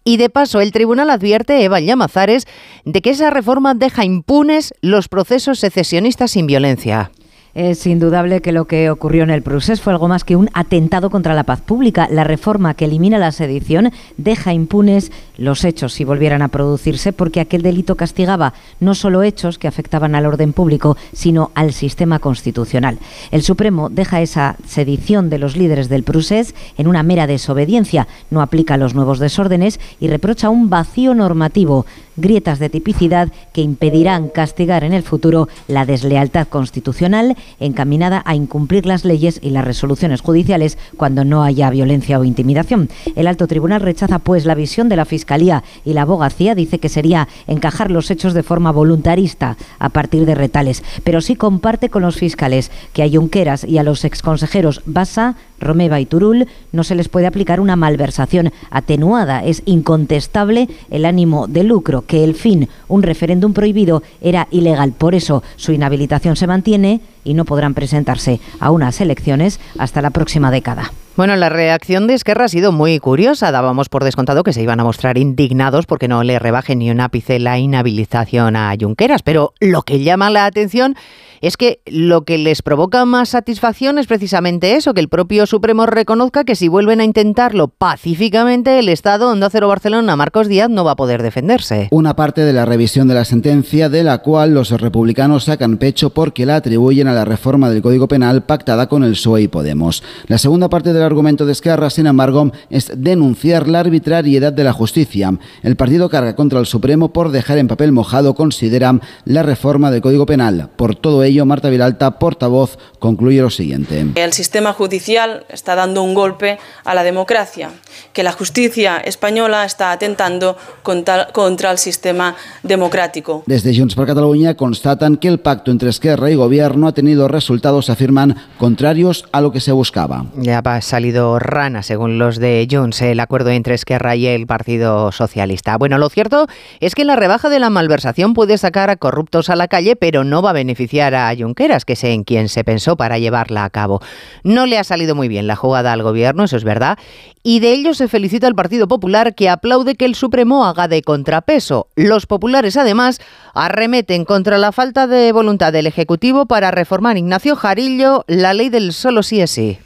Y 0.04 0.16
de 0.16 0.30
paso, 0.30 0.60
el 0.60 0.70
tribunal 0.70 1.10
advierte, 1.10 1.64
Eva 1.64 1.80
Llamazares, 1.80 2.46
de 2.84 3.02
que 3.02 3.10
esa 3.10 3.30
reforma 3.30 3.74
deja 3.74 4.04
impunes 4.04 4.74
los 4.80 5.08
procesos 5.08 5.58
secesionistas 5.58 6.30
sin 6.30 6.46
violencia. 6.46 7.10
Es 7.54 7.86
indudable 7.86 8.40
que 8.40 8.50
lo 8.50 8.64
que 8.64 8.88
ocurrió 8.88 9.24
en 9.24 9.30
el 9.30 9.42
Prusés 9.42 9.82
fue 9.82 9.92
algo 9.92 10.08
más 10.08 10.24
que 10.24 10.36
un 10.36 10.48
atentado 10.54 11.10
contra 11.10 11.34
la 11.34 11.44
paz 11.44 11.60
pública. 11.60 12.08
La 12.10 12.24
reforma 12.24 12.72
que 12.72 12.86
elimina 12.86 13.18
la 13.18 13.30
sedición 13.30 13.92
deja 14.16 14.54
impunes 14.54 15.12
los 15.36 15.62
hechos 15.66 15.92
si 15.92 16.04
volvieran 16.04 16.40
a 16.40 16.48
producirse, 16.48 17.12
porque 17.12 17.40
aquel 17.40 17.60
delito 17.60 17.94
castigaba 17.94 18.54
no 18.80 18.94
solo 18.94 19.22
hechos 19.22 19.58
que 19.58 19.68
afectaban 19.68 20.14
al 20.14 20.24
orden 20.24 20.54
público, 20.54 20.96
sino 21.12 21.50
al 21.54 21.74
sistema 21.74 22.20
constitucional. 22.20 22.98
El 23.30 23.42
Supremo 23.42 23.90
deja 23.90 24.22
esa 24.22 24.56
sedición 24.66 25.28
de 25.28 25.38
los 25.38 25.54
líderes 25.54 25.90
del 25.90 26.04
Prusés 26.04 26.54
en 26.78 26.86
una 26.86 27.02
mera 27.02 27.26
desobediencia, 27.26 28.08
no 28.30 28.40
aplica 28.40 28.78
los 28.78 28.94
nuevos 28.94 29.18
desórdenes 29.18 29.78
y 30.00 30.08
reprocha 30.08 30.48
un 30.48 30.70
vacío 30.70 31.14
normativo 31.14 31.84
grietas 32.16 32.58
de 32.58 32.68
tipicidad 32.68 33.28
que 33.52 33.60
impedirán 33.60 34.28
castigar 34.28 34.84
en 34.84 34.92
el 34.92 35.02
futuro 35.02 35.48
la 35.68 35.86
deslealtad 35.86 36.48
constitucional 36.48 37.36
encaminada 37.60 38.22
a 38.24 38.34
incumplir 38.34 38.86
las 38.86 39.04
leyes 39.04 39.38
y 39.42 39.50
las 39.50 39.64
resoluciones 39.64 40.20
judiciales 40.20 40.78
cuando 40.96 41.24
no 41.24 41.42
haya 41.42 41.70
violencia 41.70 42.18
o 42.18 42.24
intimidación. 42.24 42.88
El 43.16 43.26
alto 43.26 43.46
tribunal 43.46 43.80
rechaza 43.80 44.18
pues 44.18 44.46
la 44.46 44.54
visión 44.54 44.88
de 44.88 44.96
la 44.96 45.04
Fiscalía 45.04 45.64
y 45.84 45.92
la 45.92 46.02
abogacía 46.02 46.54
dice 46.54 46.78
que 46.78 46.88
sería 46.88 47.28
encajar 47.46 47.90
los 47.90 48.10
hechos 48.10 48.34
de 48.34 48.42
forma 48.42 48.72
voluntarista 48.72 49.56
a 49.78 49.88
partir 49.88 50.26
de 50.26 50.34
retales, 50.34 50.82
pero 51.04 51.20
sí 51.20 51.36
comparte 51.36 51.88
con 51.88 52.02
los 52.02 52.16
fiscales 52.16 52.70
que 52.92 53.02
a 53.02 53.08
Junqueras 53.08 53.64
y 53.64 53.78
a 53.78 53.82
los 53.82 54.04
exconsejeros 54.04 54.82
Basa, 54.86 55.36
Romeva 55.62 56.00
y 56.00 56.06
Turul 56.06 56.46
no 56.72 56.84
se 56.84 56.94
les 56.94 57.08
puede 57.08 57.26
aplicar 57.26 57.60
una 57.60 57.76
malversación 57.76 58.52
atenuada. 58.70 59.44
Es 59.44 59.62
incontestable 59.64 60.68
el 60.90 61.04
ánimo 61.06 61.46
de 61.46 61.64
lucro, 61.64 62.02
que 62.06 62.24
el 62.24 62.34
fin, 62.34 62.68
un 62.88 63.02
referéndum 63.02 63.54
prohibido, 63.54 64.02
era 64.20 64.48
ilegal. 64.50 64.92
Por 64.92 65.14
eso 65.14 65.42
su 65.56 65.72
inhabilitación 65.72 66.36
se 66.36 66.46
mantiene 66.46 67.00
y 67.24 67.34
no 67.34 67.44
podrán 67.44 67.74
presentarse 67.74 68.40
a 68.60 68.70
unas 68.70 69.00
elecciones 69.00 69.60
hasta 69.78 70.02
la 70.02 70.10
próxima 70.10 70.50
década. 70.50 70.92
Bueno, 71.14 71.36
la 71.36 71.50
reacción 71.50 72.06
de 72.06 72.14
Esquerra 72.14 72.46
ha 72.46 72.48
sido 72.48 72.72
muy 72.72 72.98
curiosa. 72.98 73.52
Dábamos 73.52 73.90
por 73.90 74.02
descontado 74.02 74.44
que 74.44 74.54
se 74.54 74.62
iban 74.62 74.80
a 74.80 74.84
mostrar 74.84 75.18
indignados 75.18 75.84
porque 75.84 76.08
no 76.08 76.22
le 76.22 76.38
rebaje 76.38 76.74
ni 76.74 76.90
un 76.90 77.00
ápice 77.00 77.38
la 77.38 77.58
inhabilitación 77.58 78.56
a 78.56 78.74
Junqueras. 78.80 79.22
Pero 79.22 79.52
lo 79.60 79.82
que 79.82 80.02
llama 80.02 80.30
la 80.30 80.46
atención 80.46 80.96
es 81.42 81.56
que 81.56 81.82
lo 81.86 82.24
que 82.24 82.38
les 82.38 82.62
provoca 82.62 83.04
más 83.04 83.30
satisfacción 83.30 83.98
es 83.98 84.06
precisamente 84.06 84.76
eso, 84.76 84.94
que 84.94 85.00
el 85.00 85.08
propio 85.08 85.44
Supremo 85.46 85.86
reconozca 85.86 86.44
que 86.44 86.54
si 86.54 86.68
vuelven 86.68 87.00
a 87.00 87.04
intentarlo 87.04 87.66
pacíficamente, 87.68 88.78
el 88.78 88.88
Estado 88.88 89.28
Onda 89.28 89.50
Cero 89.50 89.66
Barcelona, 89.66 90.14
Marcos 90.14 90.46
Díaz, 90.46 90.70
no 90.70 90.84
va 90.84 90.92
a 90.92 90.96
poder 90.96 91.20
defenderse. 91.22 91.88
Una 91.90 92.14
parte 92.14 92.42
de 92.42 92.52
la 92.52 92.64
revisión 92.64 93.08
de 93.08 93.14
la 93.14 93.24
sentencia, 93.24 93.88
de 93.88 94.04
la 94.04 94.18
cual 94.18 94.54
los 94.54 94.70
republicanos 94.70 95.44
sacan 95.44 95.78
pecho 95.78 96.10
porque 96.10 96.46
la 96.46 96.56
atribuyen 96.56 97.08
a 97.08 97.12
la 97.12 97.24
reforma 97.24 97.68
del 97.70 97.82
Código 97.82 98.06
Penal 98.06 98.44
pactada 98.44 98.88
con 98.88 99.02
el 99.02 99.12
PSOE 99.12 99.42
y 99.42 99.48
Podemos. 99.48 100.04
La 100.28 100.38
segunda 100.38 100.68
parte 100.68 100.92
del 100.92 101.02
argumento 101.02 101.44
de 101.44 101.52
Esquerra, 101.52 101.90
sin 101.90 102.06
embargo, 102.06 102.52
es 102.70 102.92
denunciar 102.96 103.66
la 103.66 103.80
arbitrariedad 103.80 104.52
de 104.52 104.62
la 104.64 104.72
justicia. 104.72 105.36
El 105.64 105.74
partido 105.74 106.08
carga 106.08 106.36
contra 106.36 106.60
el 106.60 106.66
Supremo 106.66 107.12
por 107.12 107.32
dejar 107.32 107.58
en 107.58 107.66
papel 107.66 107.90
mojado, 107.90 108.34
considera, 108.34 109.00
la 109.24 109.42
reforma 109.42 109.90
del 109.90 110.02
Código 110.02 110.24
Penal. 110.24 110.70
Por 110.76 110.94
todo 110.94 111.24
ello, 111.24 111.31
Marta 111.40 111.70
Viralta, 111.70 112.18
portavoz, 112.18 112.78
concluye 112.98 113.40
lo 113.40 113.50
siguiente. 113.50 114.06
El 114.14 114.32
sistema 114.32 114.72
judicial 114.72 115.44
está 115.48 115.74
dando 115.74 116.02
un 116.02 116.14
golpe 116.14 116.58
a 116.84 116.94
la 116.94 117.02
democracia, 117.02 117.70
que 118.12 118.22
la 118.22 118.32
justicia 118.32 118.98
española 118.98 119.64
está 119.64 119.92
atentando 119.92 120.56
contra, 120.82 121.28
contra 121.28 121.70
el 121.70 121.78
sistema 121.78 122.36
democrático. 122.62 123.42
Desde 123.46 123.76
Junts 123.76 123.94
per 123.94 124.06
Catalunya 124.06 124.56
constatan 124.56 125.16
que 125.16 125.28
el 125.28 125.40
pacto 125.40 125.70
entre 125.70 125.90
Esquerra 125.90 126.30
y 126.30 126.34
Gobierno 126.34 126.86
ha 126.86 126.92
tenido 126.92 127.28
resultados, 127.28 127.90
afirman, 127.90 128.36
contrarios 128.58 129.26
a 129.32 129.40
lo 129.40 129.52
que 129.52 129.60
se 129.60 129.72
buscaba. 129.72 130.26
Ya 130.36 130.58
ha 130.58 130.80
salido 130.80 131.38
rana, 131.38 131.82
según 131.82 132.18
los 132.18 132.38
de 132.38 132.66
Junts, 132.70 133.02
el 133.02 133.20
acuerdo 133.20 133.50
entre 133.50 133.74
Esquerra 133.74 134.16
y 134.16 134.26
el 134.26 134.46
Partido 134.46 135.12
Socialista. 135.12 135.76
Bueno, 135.76 135.98
lo 135.98 136.08
cierto 136.08 136.46
es 136.80 136.94
que 136.94 137.04
la 137.04 137.16
rebaja 137.16 137.48
de 137.48 137.58
la 137.58 137.70
malversación 137.70 138.34
puede 138.34 138.58
sacar 138.58 138.90
a 138.90 138.96
corruptos 138.96 139.50
a 139.50 139.56
la 139.56 139.68
calle, 139.68 139.96
pero 139.96 140.24
no 140.24 140.42
va 140.42 140.50
a 140.50 140.54
beneficiar 140.54 141.14
a 141.14 141.21
era 141.30 141.42
Junqueras, 141.42 141.84
que 141.84 141.94
es 141.94 142.04
en 142.04 142.24
quien 142.24 142.48
se 142.48 142.64
pensó 142.64 142.96
para 142.96 143.18
llevarla 143.18 143.64
a 143.64 143.70
cabo. 143.70 144.00
No 144.42 144.66
le 144.66 144.78
ha 144.78 144.84
salido 144.84 145.14
muy 145.14 145.28
bien 145.28 145.46
la 145.46 145.56
jugada 145.56 145.92
al 145.92 146.02
gobierno, 146.02 146.44
eso 146.44 146.56
es 146.56 146.64
verdad, 146.64 146.98
y 147.42 147.60
de 147.60 147.72
ello 147.72 147.94
se 147.94 148.08
felicita 148.08 148.46
el 148.46 148.54
Partido 148.54 148.88
Popular 148.88 149.34
que 149.34 149.48
aplaude 149.48 149.94
que 149.94 150.04
el 150.04 150.14
Supremo 150.14 150.64
haga 150.64 150.88
de 150.88 151.02
contrapeso. 151.02 151.88
Los 151.96 152.26
populares 152.26 152.76
además 152.76 153.20
arremeten 153.54 154.24
contra 154.24 154.58
la 154.58 154.72
falta 154.72 155.06
de 155.06 155.32
voluntad 155.32 155.72
del 155.72 155.86
Ejecutivo 155.86 156.46
para 156.46 156.70
reformar 156.70 157.16
Ignacio 157.16 157.56
Jarillo 157.56 158.24
la 158.26 158.54
ley 158.54 158.68
del 158.68 158.92
solo 158.92 159.22
sí 159.22 159.40
es 159.40 159.50
sí. 159.50 159.78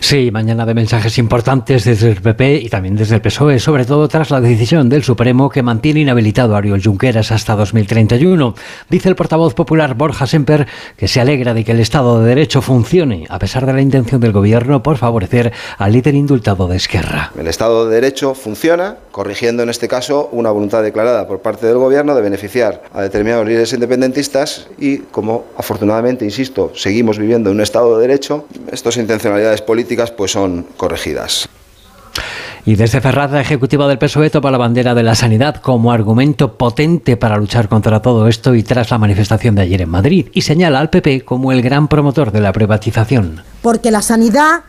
Sí, 0.00 0.30
mañana 0.30 0.66
de 0.66 0.74
mensajes 0.74 1.18
importantes 1.18 1.84
desde 1.84 2.10
el 2.10 2.20
PP 2.20 2.56
y 2.56 2.68
también 2.68 2.96
desde 2.96 3.16
el 3.16 3.20
PSOE, 3.20 3.58
sobre 3.58 3.84
todo 3.84 4.08
tras 4.08 4.30
la 4.30 4.40
decisión 4.40 4.88
del 4.88 5.02
Supremo 5.02 5.48
que 5.48 5.62
mantiene 5.62 6.00
inhabilitado 6.00 6.54
a 6.54 6.58
Ariel 6.58 6.82
Junqueras 6.82 7.32
hasta 7.32 7.56
2031. 7.56 8.54
Dice 8.88 9.08
el 9.08 9.16
portavoz 9.16 9.54
popular 9.54 9.94
Borja 9.94 10.26
Semper 10.26 10.66
que 10.96 11.08
se 11.08 11.20
alegra 11.20 11.54
de 11.54 11.64
que 11.64 11.72
el 11.72 11.80
Estado 11.80 12.20
de 12.20 12.28
Derecho 12.28 12.62
funcione, 12.62 13.26
a 13.28 13.38
pesar 13.38 13.66
de 13.66 13.72
la 13.72 13.80
intención 13.80 14.20
del 14.20 14.32
Gobierno 14.32 14.82
por 14.82 14.98
favorecer 14.98 15.52
al 15.78 15.92
líder 15.92 16.14
indultado 16.14 16.68
de 16.68 16.76
Esquerra. 16.76 17.32
El 17.38 17.46
Estado 17.46 17.88
de 17.88 17.94
Derecho 17.94 18.34
funciona, 18.34 18.96
corrigiendo 19.10 19.62
en 19.62 19.70
este 19.70 19.88
caso 19.88 20.28
una 20.32 20.50
voluntad 20.50 20.82
declarada 20.82 21.26
por 21.26 21.40
parte 21.40 21.66
del 21.66 21.78
Gobierno 21.78 22.14
de 22.14 22.22
beneficiar 22.22 22.82
a 22.92 23.02
determinados 23.02 23.46
líderes 23.46 23.72
independentistas 23.72 24.68
y, 24.78 24.98
como 24.98 25.46
afortunadamente, 25.56 26.24
insisto, 26.24 26.72
seguimos 26.74 27.18
viviendo 27.18 27.50
en 27.50 27.56
un 27.56 27.62
Estado 27.62 27.96
de 27.96 28.06
Derecho, 28.06 28.46
estas 28.70 28.96
intencionalidades 28.98 29.62
políticas 29.62 29.85
pues 30.16 30.32
son 30.32 30.66
corregidas. 30.76 31.48
Y 32.64 32.74
desde 32.74 33.00
Ferraz, 33.00 33.30
la 33.30 33.40
ejecutiva 33.40 33.86
del 33.86 33.98
PSOE 33.98 34.28
toma 34.28 34.50
la 34.50 34.58
bandera 34.58 34.92
de 34.92 35.04
la 35.04 35.14
sanidad 35.14 35.56
como 35.56 35.92
argumento 35.92 36.58
potente 36.58 37.16
para 37.16 37.36
luchar 37.36 37.68
contra 37.68 38.02
todo 38.02 38.26
esto 38.26 38.56
y 38.56 38.64
tras 38.64 38.90
la 38.90 38.98
manifestación 38.98 39.54
de 39.54 39.62
ayer 39.62 39.82
en 39.82 39.88
Madrid 39.88 40.26
y 40.32 40.42
señala 40.42 40.80
al 40.80 40.90
PP 40.90 41.24
como 41.24 41.52
el 41.52 41.62
gran 41.62 41.86
promotor 41.86 42.32
de 42.32 42.40
la 42.40 42.52
privatización. 42.52 43.44
Porque 43.62 43.92
la 43.92 44.02
sanidad 44.02 44.64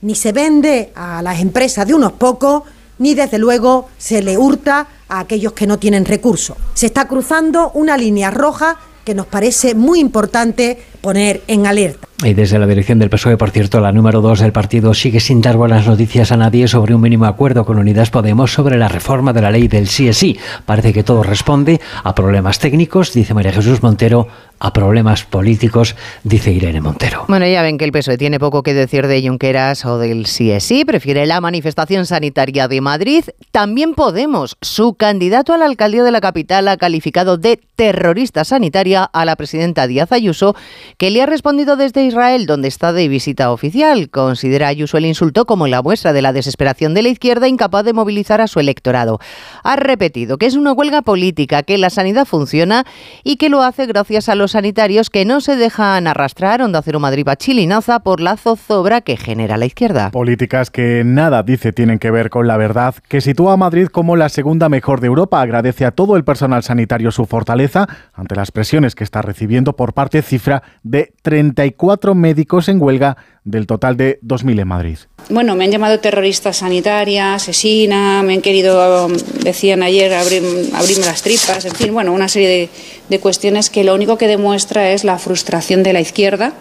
ni 0.00 0.14
se 0.14 0.32
vende 0.32 0.92
a 0.94 1.20
las 1.20 1.40
empresas 1.40 1.86
de 1.86 1.92
unos 1.92 2.12
pocos, 2.12 2.62
ni 2.98 3.14
desde 3.14 3.38
luego 3.38 3.88
se 3.98 4.22
le 4.22 4.38
hurta 4.38 4.86
a 5.08 5.20
aquellos 5.20 5.52
que 5.52 5.66
no 5.66 5.78
tienen 5.78 6.06
recursos. 6.06 6.56
Se 6.72 6.86
está 6.86 7.06
cruzando 7.08 7.72
una 7.74 7.98
línea 7.98 8.30
roja 8.30 8.78
que 9.04 9.14
nos 9.14 9.26
parece 9.26 9.74
muy 9.74 10.00
importante 10.00 10.82
poner 11.02 11.42
en 11.46 11.66
alerta. 11.66 12.08
Y 12.22 12.32
desde 12.32 12.60
la 12.60 12.66
dirección 12.66 13.00
del 13.00 13.10
PSOE, 13.10 13.36
por 13.36 13.50
cierto, 13.50 13.80
la 13.80 13.90
número 13.90 14.20
dos 14.20 14.38
del 14.38 14.52
partido 14.52 14.94
sigue 14.94 15.18
sin 15.18 15.40
dar 15.40 15.56
buenas 15.56 15.86
noticias 15.86 16.30
a 16.30 16.36
nadie 16.36 16.68
sobre 16.68 16.94
un 16.94 17.00
mínimo 17.00 17.26
acuerdo 17.26 17.64
con 17.64 17.76
Unidas 17.76 18.10
Podemos 18.10 18.52
sobre 18.52 18.78
la 18.78 18.88
reforma 18.88 19.32
de 19.32 19.42
la 19.42 19.50
ley 19.50 19.66
del 19.66 19.88
sí 19.88 20.08
es 20.08 20.16
sí. 20.16 20.38
Parece 20.64 20.92
que 20.92 21.02
todo 21.02 21.24
responde 21.24 21.80
a 22.04 22.14
problemas 22.14 22.60
técnicos, 22.60 23.12
dice 23.12 23.34
María 23.34 23.52
Jesús 23.52 23.82
Montero, 23.82 24.28
a 24.60 24.72
problemas 24.72 25.24
políticos, 25.24 25.96
dice 26.22 26.52
Irene 26.52 26.80
Montero. 26.80 27.24
Bueno, 27.28 27.46
ya 27.46 27.62
ven 27.62 27.76
que 27.76 27.84
el 27.84 27.92
PSOE 27.92 28.16
tiene 28.16 28.38
poco 28.38 28.62
que 28.62 28.72
decir 28.72 29.08
de 29.08 29.20
Junqueras 29.26 29.84
o 29.84 29.98
del 29.98 30.26
sí 30.26 30.52
es 30.52 30.64
sí, 30.64 30.84
prefiere 30.84 31.26
la 31.26 31.40
manifestación 31.40 32.06
sanitaria 32.06 32.68
de 32.68 32.80
Madrid. 32.80 33.24
También 33.50 33.94
Podemos, 33.94 34.56
su 34.62 34.94
candidato 34.94 35.52
a 35.52 35.58
la 35.58 35.66
alcaldía 35.66 36.04
de 36.04 36.12
la 36.12 36.20
capital 36.20 36.68
ha 36.68 36.76
calificado 36.76 37.36
de 37.36 37.60
terrorista 37.76 38.44
sanitaria 38.44 39.04
a 39.04 39.24
la 39.24 39.36
presidenta 39.36 39.86
Díaz 39.86 40.12
Ayuso, 40.12 40.54
que 40.96 41.10
le 41.10 41.20
ha 41.20 41.26
respondido 41.26 41.76
desde 41.76 42.03
Israel, 42.04 42.46
donde 42.46 42.68
está 42.68 42.92
de 42.92 43.08
visita 43.08 43.50
oficial. 43.50 44.10
Considera 44.10 44.68
Ayuso 44.68 44.96
el 44.96 45.06
insulto 45.06 45.44
como 45.44 45.66
la 45.66 45.82
muestra 45.82 46.12
de 46.12 46.22
la 46.22 46.32
desesperación 46.32 46.94
de 46.94 47.02
la 47.02 47.08
izquierda 47.08 47.48
incapaz 47.48 47.84
de 47.84 47.92
movilizar 47.92 48.40
a 48.40 48.46
su 48.46 48.60
electorado. 48.60 49.18
Ha 49.62 49.76
repetido 49.76 50.38
que 50.38 50.46
es 50.46 50.54
una 50.54 50.72
huelga 50.72 51.02
política, 51.02 51.62
que 51.62 51.78
la 51.78 51.90
sanidad 51.90 52.24
funciona 52.24 52.84
y 53.22 53.36
que 53.36 53.48
lo 53.48 53.62
hace 53.62 53.86
gracias 53.86 54.28
a 54.28 54.34
los 54.34 54.52
sanitarios 54.52 55.10
que 55.10 55.24
no 55.24 55.40
se 55.40 55.56
dejan 55.56 56.06
arrastrar, 56.06 56.62
Onda 56.62 56.82
Cero 56.82 57.00
Madrid 57.00 57.24
Bachilinaza, 57.24 58.00
por 58.00 58.20
la 58.20 58.36
zozobra 58.36 59.00
que 59.00 59.16
genera 59.16 59.56
la 59.56 59.66
izquierda. 59.66 60.10
Políticas 60.10 60.70
que 60.70 61.02
nada, 61.04 61.42
dice, 61.42 61.72
tienen 61.72 61.98
que 61.98 62.10
ver 62.10 62.30
con 62.30 62.46
la 62.46 62.56
verdad, 62.56 62.94
que 63.08 63.20
sitúa 63.20 63.54
a 63.54 63.56
Madrid 63.56 63.88
como 63.88 64.16
la 64.16 64.28
segunda 64.28 64.68
mejor 64.68 65.00
de 65.00 65.06
Europa. 65.06 65.40
Agradece 65.40 65.84
a 65.84 65.90
todo 65.90 66.16
el 66.16 66.24
personal 66.24 66.62
sanitario 66.62 67.10
su 67.10 67.26
fortaleza 67.26 67.86
ante 68.12 68.34
las 68.34 68.50
presiones 68.50 68.94
que 68.94 69.04
está 69.04 69.22
recibiendo 69.22 69.74
por 69.74 69.94
parte 69.94 70.22
cifra 70.22 70.62
de 70.82 71.12
34 71.22 71.93
médicos 72.14 72.68
en 72.68 72.80
huelga 72.80 73.16
del 73.44 73.66
total 73.66 73.96
de 73.96 74.18
2.000 74.22 74.60
en 74.60 74.68
Madrid. 74.68 74.98
Bueno, 75.30 75.54
me 75.56 75.64
han 75.64 75.70
llamado 75.70 76.00
terrorista 76.00 76.52
sanitaria, 76.52 77.34
asesina, 77.34 78.22
me 78.22 78.34
han 78.34 78.42
querido, 78.42 79.08
decían 79.42 79.82
ayer, 79.82 80.12
abrirme 80.12 81.06
las 81.06 81.22
tripas, 81.22 81.64
en 81.64 81.74
fin, 81.74 81.92
bueno, 81.92 82.12
una 82.12 82.28
serie 82.28 82.48
de, 82.48 82.68
de 83.08 83.20
cuestiones 83.20 83.70
que 83.70 83.84
lo 83.84 83.94
único 83.94 84.18
que 84.18 84.26
demuestra 84.26 84.90
es 84.90 85.04
la 85.04 85.18
frustración 85.18 85.82
de 85.82 85.92
la 85.92 86.00
izquierda 86.00 86.52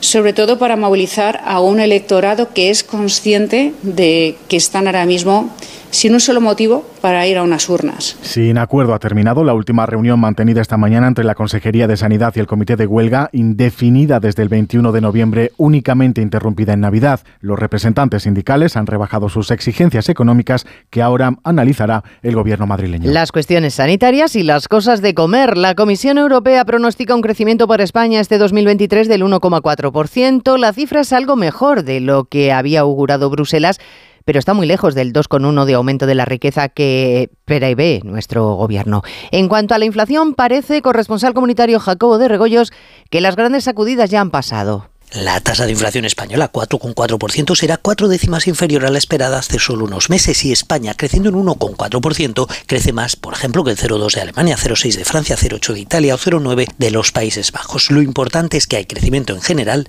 sobre 0.00 0.32
todo 0.32 0.58
para 0.58 0.76
movilizar 0.76 1.40
a 1.44 1.60
un 1.60 1.80
electorado 1.80 2.52
que 2.52 2.70
es 2.70 2.84
consciente 2.84 3.72
de 3.82 4.36
que 4.46 4.56
están 4.56 4.86
ahora 4.86 5.06
mismo 5.06 5.50
sin 5.96 6.12
un 6.12 6.20
solo 6.20 6.42
motivo 6.42 6.84
para 7.00 7.26
ir 7.26 7.38
a 7.38 7.42
unas 7.42 7.70
urnas. 7.70 8.18
Sin 8.20 8.58
acuerdo 8.58 8.92
ha 8.92 8.98
terminado 8.98 9.44
la 9.44 9.54
última 9.54 9.86
reunión 9.86 10.20
mantenida 10.20 10.60
esta 10.60 10.76
mañana 10.76 11.08
entre 11.08 11.24
la 11.24 11.34
Consejería 11.34 11.86
de 11.86 11.96
Sanidad 11.96 12.34
y 12.36 12.40
el 12.40 12.46
Comité 12.46 12.76
de 12.76 12.86
Huelga, 12.86 13.30
indefinida 13.32 14.20
desde 14.20 14.42
el 14.42 14.50
21 14.50 14.92
de 14.92 15.00
noviembre, 15.00 15.52
únicamente 15.56 16.20
interrumpida 16.20 16.74
en 16.74 16.80
Navidad. 16.80 17.20
Los 17.40 17.58
representantes 17.58 18.24
sindicales 18.24 18.76
han 18.76 18.86
rebajado 18.86 19.30
sus 19.30 19.50
exigencias 19.50 20.10
económicas 20.10 20.66
que 20.90 21.00
ahora 21.00 21.32
analizará 21.44 22.04
el 22.22 22.34
gobierno 22.34 22.66
madrileño. 22.66 23.10
Las 23.10 23.32
cuestiones 23.32 23.72
sanitarias 23.74 24.36
y 24.36 24.42
las 24.42 24.68
cosas 24.68 25.00
de 25.00 25.14
comer. 25.14 25.56
La 25.56 25.74
Comisión 25.74 26.18
Europea 26.18 26.66
pronostica 26.66 27.14
un 27.14 27.22
crecimiento 27.22 27.66
para 27.66 27.84
España 27.84 28.20
este 28.20 28.36
2023 28.36 29.08
del 29.08 29.22
1,4%. 29.22 30.58
La 30.58 30.74
cifra 30.74 31.00
es 31.00 31.14
algo 31.14 31.36
mejor 31.36 31.84
de 31.84 32.00
lo 32.00 32.26
que 32.26 32.52
había 32.52 32.80
augurado 32.80 33.30
Bruselas 33.30 33.78
pero 34.26 34.40
está 34.40 34.54
muy 34.54 34.66
lejos 34.66 34.94
del 34.94 35.12
2,1 35.12 35.64
de 35.64 35.74
aumento 35.74 36.04
de 36.04 36.16
la 36.16 36.24
riqueza 36.24 36.68
que 36.68 37.30
prevé 37.44 38.00
nuestro 38.04 38.54
gobierno. 38.54 39.02
En 39.30 39.48
cuanto 39.48 39.74
a 39.74 39.78
la 39.78 39.84
inflación, 39.84 40.34
parece, 40.34 40.82
corresponsal 40.82 41.32
comunitario 41.32 41.78
Jacobo 41.78 42.18
de 42.18 42.26
Regoyos, 42.26 42.72
que 43.08 43.20
las 43.20 43.36
grandes 43.36 43.64
sacudidas 43.64 44.10
ya 44.10 44.20
han 44.20 44.30
pasado. 44.30 44.90
La 45.12 45.40
tasa 45.40 45.64
de 45.64 45.72
inflación 45.72 46.04
española, 46.04 46.50
4,4%, 46.52 47.54
será 47.56 47.76
cuatro 47.76 48.08
décimas 48.08 48.46
inferior 48.46 48.84
a 48.84 48.90
la 48.90 48.98
esperada 48.98 49.38
hace 49.38 49.58
solo 49.58 49.84
unos 49.84 50.10
meses 50.10 50.44
y 50.44 50.52
España, 50.52 50.94
creciendo 50.94 51.28
en 51.28 51.36
1,4%, 51.36 52.48
crece 52.66 52.92
más, 52.92 53.16
por 53.16 53.32
ejemplo, 53.32 53.64
que 53.64 53.70
el 53.70 53.78
0,2 53.78 54.14
de 54.14 54.20
Alemania, 54.20 54.56
0,6 54.56 54.96
de 54.96 55.04
Francia, 55.04 55.36
0,8 55.36 55.72
de 55.74 55.80
Italia 55.80 56.14
o 56.14 56.18
0,9 56.18 56.68
de 56.76 56.90
los 56.90 57.12
Países 57.12 57.52
Bajos. 57.52 57.90
Lo 57.90 58.02
importante 58.02 58.56
es 58.56 58.66
que 58.66 58.76
hay 58.76 58.84
crecimiento 58.84 59.34
en 59.34 59.40
general 59.40 59.88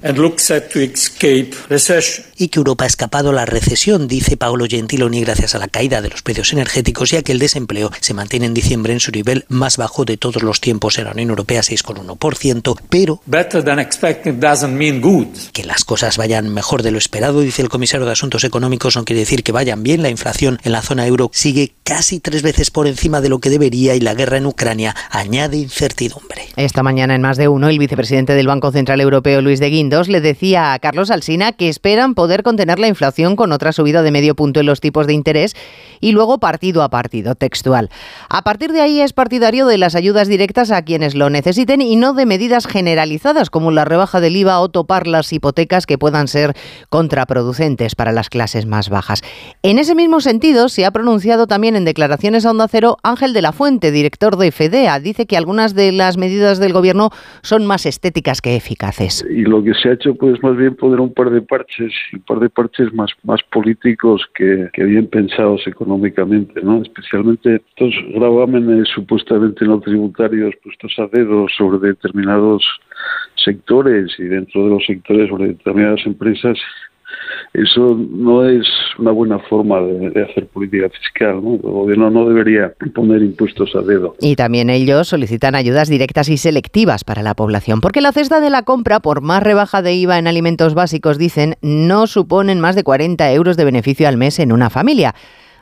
y 2.38 2.48
que 2.50 2.60
Europa 2.60 2.86
ha 2.86 2.88
escapado 2.88 3.32
a 3.32 3.34
la 3.34 3.46
recesión, 3.46 4.08
dice 4.08 4.38
Paolo 4.38 4.66
Gentiloni, 4.70 5.22
gracias 5.22 5.56
a 5.56 5.60
la 5.60 5.68
caída 5.68 6.02
de 6.02 6.10
los 6.10 6.22
precios 6.22 6.54
energéticos, 6.54 7.10
ya 7.10 7.24
que 7.24 7.32
el 7.32 7.40
desempleo 7.40 7.92
se 8.00 8.14
mantiene 8.14 8.46
en 8.46 8.54
diciembre 8.54 8.94
en 8.94 9.00
su 9.00 9.12
nivel 9.12 9.46
más 9.50 9.78
bajo 9.78 10.06
de 10.06 10.18
todos 10.18 10.44
los 10.44 10.62
tiempos 10.62 10.98
en 11.00 11.06
la 11.06 11.12
Unión 11.12 11.30
Europea, 11.30 11.62
6,1%, 11.62 12.80
pero 12.90 13.22
que 15.54 15.64
las 15.64 15.86
cosas 15.86 16.18
vayan 16.18 16.54
mejor 16.54 16.84
de 16.84 16.92
lo 16.92 16.98
esperado, 16.98 17.40
dice 17.40 17.62
el 17.62 17.70
comisario 17.70 18.06
de 18.06 18.12
Asuntos 18.12 18.44
Económicos, 18.44 18.98
no 18.98 19.06
quiere 19.06 19.22
decir 19.22 19.42
que 19.42 19.54
vayan 19.54 19.82
bien. 19.82 20.02
La 20.02 20.10
inflación 20.10 20.60
en 20.64 20.74
la 20.74 20.82
zona 20.82 21.08
euro 21.08 21.30
sigue 21.32 21.76
casi 21.84 22.20
tres 22.20 22.42
veces 22.42 22.72
por 22.72 22.88
encima 22.88 23.22
de 23.22 23.30
lo 23.30 23.40
que 23.40 23.50
debería 23.50 23.96
y 23.96 24.02
la 24.02 24.14
guerra 24.14 24.36
en 24.36 24.46
Ucrania 24.46 24.94
añade 25.10 25.56
incertidumbre. 25.58 26.50
Esta 26.58 26.84
mañana 26.84 27.16
en 27.16 27.22
más 27.22 27.38
de 27.38 27.48
uno, 27.48 27.70
el 27.70 27.80
vicepresidente 27.80 28.34
del 28.34 28.48
Banco 28.48 28.72
Central 28.72 29.00
Europeo, 29.00 29.42
Luis 29.42 29.62
de 29.62 29.70
Guindos, 29.70 30.10
le 30.10 30.20
decía 30.20 30.74
a 30.74 30.80
Carlos 30.80 31.10
Alsina 31.10 31.54
que 31.54 31.70
esperan 31.70 32.14
poder 32.14 32.44
contener 32.44 32.78
la 32.78 32.90
inflación 32.90 33.38
con 33.38 33.54
otra 33.54 33.72
subida 33.72 34.02
de 34.02 34.12
medio 34.12 34.36
punto 34.36 34.60
en 34.60 34.66
los 34.66 34.82
tipos 34.82 35.08
de 35.08 35.14
interés 35.14 35.56
y 36.02 36.12
luego 36.12 36.40
partido 36.40 36.84
a 36.84 36.90
partido, 36.90 37.36
textual. 37.36 37.90
A 38.28 38.44
partir 38.44 38.74
de 38.74 38.82
ahí 38.82 39.00
es 39.00 39.14
partidario 39.14 39.68
de 39.68 39.78
las 39.78 39.96
ayudas 39.96 40.28
directas 40.28 40.72
a 40.72 40.82
quienes 40.82 41.16
lo 41.16 41.30
necesiten 41.30 41.82
y 41.82 41.96
no 41.96 42.14
de 42.14 42.26
medidas 42.26 42.68
generalizadas 42.68 43.50
como 43.50 43.72
la 43.72 43.86
rebaja 43.86 44.20
del 44.20 44.36
IVA 44.36 44.60
o 44.60 44.70
topar 44.70 44.97
las 45.06 45.32
hipotecas 45.32 45.86
que 45.86 46.00
puedan 46.00 46.28
ser 46.28 46.54
contraproducentes 46.90 47.94
para 47.94 48.12
las 48.12 48.30
clases 48.30 48.66
más 48.66 48.90
bajas. 48.90 49.22
En 49.62 49.78
ese 49.78 49.94
mismo 49.94 50.22
sentido, 50.22 50.70
se 50.70 50.86
ha 50.86 50.92
pronunciado 50.92 51.46
también 51.46 51.76
en 51.76 51.86
declaraciones 51.86 52.46
a 52.46 52.52
Onda 52.52 52.68
Cero 52.68 52.98
Ángel 53.04 53.34
de 53.34 53.42
la 53.42 53.52
Fuente, 53.52 53.92
director 53.92 54.38
de 54.38 54.52
FEDEA. 54.52 55.00
Dice 55.00 55.26
que 55.26 55.38
algunas 55.38 55.76
de 55.76 55.92
las 55.92 56.18
medidas 56.18 56.60
del 56.60 56.74
gobierno 56.74 57.10
son 57.44 57.66
más 57.66 57.86
estéticas 57.86 58.42
que 58.42 58.56
eficaces. 58.56 59.26
Y 59.30 59.42
lo 59.42 59.64
que 59.64 59.74
se 59.74 59.90
ha 59.90 59.94
hecho, 59.94 60.16
pues 60.16 60.42
más 60.42 60.56
bien 60.56 60.76
poner 60.76 61.00
un 61.00 61.14
par 61.14 61.30
de 61.30 61.42
parches, 61.42 61.94
un 62.14 62.22
par 62.22 62.40
de 62.40 62.50
parches 62.50 62.94
más, 62.94 63.12
más 63.24 63.42
políticos 63.52 64.22
que, 64.34 64.70
bien 64.78 65.08
pensados 65.08 65.62
económicamente, 65.68 66.62
¿no? 66.62 66.82
Especialmente 66.82 67.62
estos 67.70 67.94
gravámenes 68.14 68.88
supuestamente 68.94 69.66
no 69.66 69.80
tributarios 69.80 70.54
puestos 70.64 70.94
a 71.00 71.08
dedo 71.12 71.48
sobre 71.58 71.90
determinados 71.90 72.64
sectores 73.36 74.12
y 74.18 74.24
dentro 74.24 74.64
de 74.64 74.70
los 74.72 74.87
sectores 74.88 75.30
sobre 75.30 75.50
determinadas 75.50 76.06
empresas, 76.06 76.58
eso 77.54 77.98
no 77.98 78.48
es 78.48 78.66
una 78.98 79.12
buena 79.12 79.40
forma 79.40 79.80
de, 79.80 80.24
hacer 80.24 80.48
política 80.48 80.90
fiscal. 80.90 81.36
El 81.36 81.60
gobierno 81.60 82.10
no 82.10 82.28
debería 82.28 82.74
poner 82.94 83.22
impuestos 83.22 83.76
a 83.76 83.82
dedo. 83.82 84.16
Y 84.20 84.36
también 84.36 84.70
ellos 84.70 85.08
solicitan 85.08 85.56
ayudas 85.56 85.90
directas 85.90 86.30
y 86.30 86.38
selectivas 86.38 87.04
para 87.04 87.24
la 87.24 87.34
población, 87.34 87.82
porque 87.82 88.02
la 88.02 88.12
cesta 88.12 88.40
de 88.42 88.50
la 88.50 88.64
compra, 88.64 89.00
por 89.00 89.22
más 89.22 89.42
rebaja 89.42 89.82
de 89.82 89.94
IVA 89.94 90.20
en 90.20 90.28
alimentos 90.28 90.74
básicos, 90.74 91.18
dicen, 91.18 91.56
no 91.62 92.08
suponen 92.08 92.60
más 92.60 92.76
de 92.76 92.84
40 92.84 93.32
euros 93.34 93.58
de 93.58 93.66
beneficio 93.66 94.08
al 94.08 94.18
mes 94.18 94.40
en 94.40 94.52
una 94.52 94.70
familia. 94.70 95.16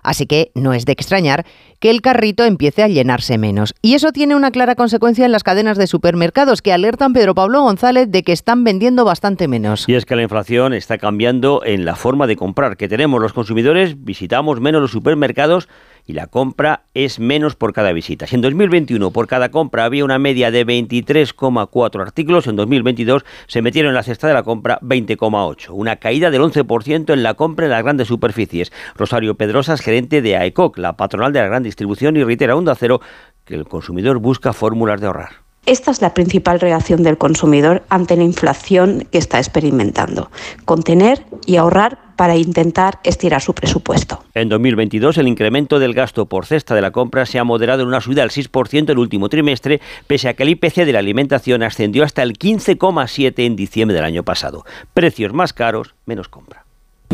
Así 0.05 0.25
que 0.25 0.51
no 0.55 0.73
es 0.73 0.85
de 0.85 0.93
extrañar 0.93 1.45
que 1.79 1.89
el 1.89 2.01
carrito 2.01 2.45
empiece 2.45 2.83
a 2.83 2.87
llenarse 2.87 3.37
menos. 3.37 3.73
Y 3.81 3.95
eso 3.95 4.11
tiene 4.11 4.35
una 4.35 4.51
clara 4.51 4.75
consecuencia 4.75 5.25
en 5.25 5.31
las 5.31 5.43
cadenas 5.43 5.77
de 5.77 5.87
supermercados 5.87 6.61
que 6.61 6.73
alertan 6.73 7.13
Pedro 7.13 7.35
Pablo 7.35 7.61
González 7.61 8.09
de 8.09 8.23
que 8.23 8.31
están 8.31 8.63
vendiendo 8.63 9.05
bastante 9.05 9.47
menos. 9.47 9.87
Y 9.87 9.95
es 9.95 10.05
que 10.05 10.15
la 10.15 10.23
inflación 10.23 10.73
está 10.73 10.97
cambiando 10.97 11.61
en 11.65 11.85
la 11.85 11.95
forma 11.95 12.27
de 12.27 12.35
comprar 12.35 12.77
que 12.77 12.87
tenemos 12.87 13.21
los 13.21 13.33
consumidores, 13.33 14.03
visitamos 14.03 14.61
menos 14.61 14.81
los 14.81 14.91
supermercados 14.91 15.67
y 16.05 16.13
la 16.13 16.27
compra 16.27 16.83
es 16.93 17.19
menos 17.19 17.55
por 17.55 17.73
cada 17.73 17.91
visita. 17.91 18.27
Si 18.27 18.35
en 18.35 18.41
2021 18.41 19.11
por 19.11 19.27
cada 19.27 19.49
compra 19.49 19.85
había 19.85 20.05
una 20.05 20.19
media 20.19 20.51
de 20.51 20.65
23,4 20.65 22.01
artículos, 22.01 22.47
en 22.47 22.55
2022 22.55 23.25
se 23.47 23.61
metieron 23.61 23.89
en 23.89 23.95
la 23.95 24.03
cesta 24.03 24.27
de 24.27 24.33
la 24.33 24.43
compra 24.43 24.79
20,8, 24.81 25.69
una 25.71 25.97
caída 25.97 26.29
del 26.29 26.41
11% 26.41 27.13
en 27.13 27.23
la 27.23 27.33
compra 27.33 27.65
en 27.65 27.71
las 27.71 27.83
grandes 27.83 28.07
superficies. 28.07 28.71
Rosario 28.95 29.35
Pedrosas, 29.35 29.81
gerente 29.81 30.21
de 30.21 30.37
AECOC, 30.37 30.77
la 30.77 30.97
patronal 30.97 31.33
de 31.33 31.39
la 31.39 31.47
gran 31.47 31.63
distribución, 31.63 32.17
y 32.17 32.23
reitera 32.23 32.55
Onda 32.55 32.75
Cero 32.75 33.01
que 33.45 33.55
el 33.55 33.65
consumidor 33.65 34.19
busca 34.19 34.53
fórmulas 34.53 34.99
de 35.01 35.07
ahorrar. 35.07 35.44
Esta 35.65 35.89
es 35.89 36.01
la 36.01 36.13
principal 36.13 36.59
reacción 36.59 37.01
del 37.01 37.17
consumidor 37.17 37.83
ante 37.89 38.15
la 38.15 38.23
inflación 38.23 39.07
que 39.11 39.17
está 39.17 39.39
experimentando, 39.39 40.29
contener 40.63 41.25
y 41.47 41.55
ahorrar 41.55 41.97
para 42.15 42.35
intentar 42.35 42.99
estirar 43.03 43.41
su 43.41 43.53
presupuesto. 43.53 44.23
En 44.35 44.47
2022 44.47 45.17
el 45.17 45.27
incremento 45.27 45.79
del 45.79 45.93
gasto 45.93 46.27
por 46.27 46.45
cesta 46.45 46.75
de 46.75 46.81
la 46.81 46.91
compra 46.91 47.25
se 47.25 47.39
ha 47.39 47.43
moderado 47.43 47.81
en 47.81 47.87
una 47.87 47.99
subida 47.99 48.21
del 48.21 48.29
6% 48.29 48.91
el 48.91 48.99
último 48.99 49.27
trimestre, 49.27 49.81
pese 50.05 50.29
a 50.29 50.35
que 50.35 50.43
el 50.43 50.49
IPC 50.49 50.85
de 50.85 50.93
la 50.93 50.99
alimentación 50.99 51.63
ascendió 51.63 52.03
hasta 52.03 52.21
el 52.21 52.33
15,7 52.33 53.33
en 53.45 53.55
diciembre 53.55 53.95
del 53.95 54.05
año 54.05 54.23
pasado. 54.23 54.65
Precios 54.93 55.33
más 55.33 55.53
caros, 55.53 55.95
menos 56.05 56.29
compra. 56.29 56.64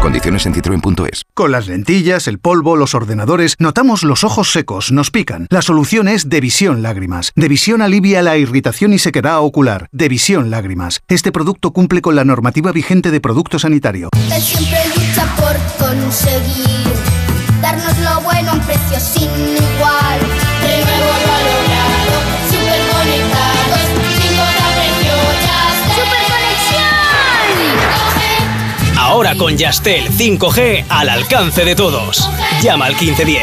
Condiciones 0.00 0.46
en 0.46 0.54
citroen.es. 0.54 1.24
Con 1.34 1.52
las 1.52 1.68
lentillas, 1.68 2.26
el 2.26 2.38
polvo, 2.38 2.74
los 2.76 2.94
ordenadores, 2.94 3.56
notamos 3.58 4.02
los 4.02 4.24
ojos 4.24 4.50
secos, 4.50 4.92
nos 4.92 5.10
pican. 5.10 5.46
La 5.50 5.60
solución 5.60 6.08
es 6.08 6.30
Devisión 6.30 6.82
Lágrimas. 6.82 7.32
Devisión 7.36 7.82
alivia 7.82 8.22
la 8.22 8.38
irritación 8.38 8.94
y 8.94 8.98
sequedad 8.98 9.40
ocular. 9.40 9.88
Devisión 9.92 10.50
Lágrimas. 10.50 11.00
Este 11.08 11.32
producto 11.32 11.72
cumple 11.72 12.00
con 12.00 12.16
la 12.16 12.24
normativa 12.24 12.72
vigente 12.72 13.10
de 13.10 13.20
producto 13.20 13.58
sanitario. 13.58 14.08
Él 14.32 14.40
siempre 14.42 14.78
lucha 14.88 15.26
por 15.36 15.86
conseguir 15.86 16.88
darnos 17.60 17.98
lo 17.98 18.22
bueno 18.22 18.52
a 18.52 18.54
un 18.54 18.60
precio 18.60 18.98
sin 18.98 19.30
igual. 19.30 20.39
Ahora 29.20 29.36
con 29.36 29.54
Yastel 29.54 30.08
5G 30.08 30.86
al 30.88 31.10
alcance 31.10 31.62
de 31.62 31.74
todos. 31.74 32.26
Llama 32.62 32.86
al 32.86 32.94
1510. 32.94 33.42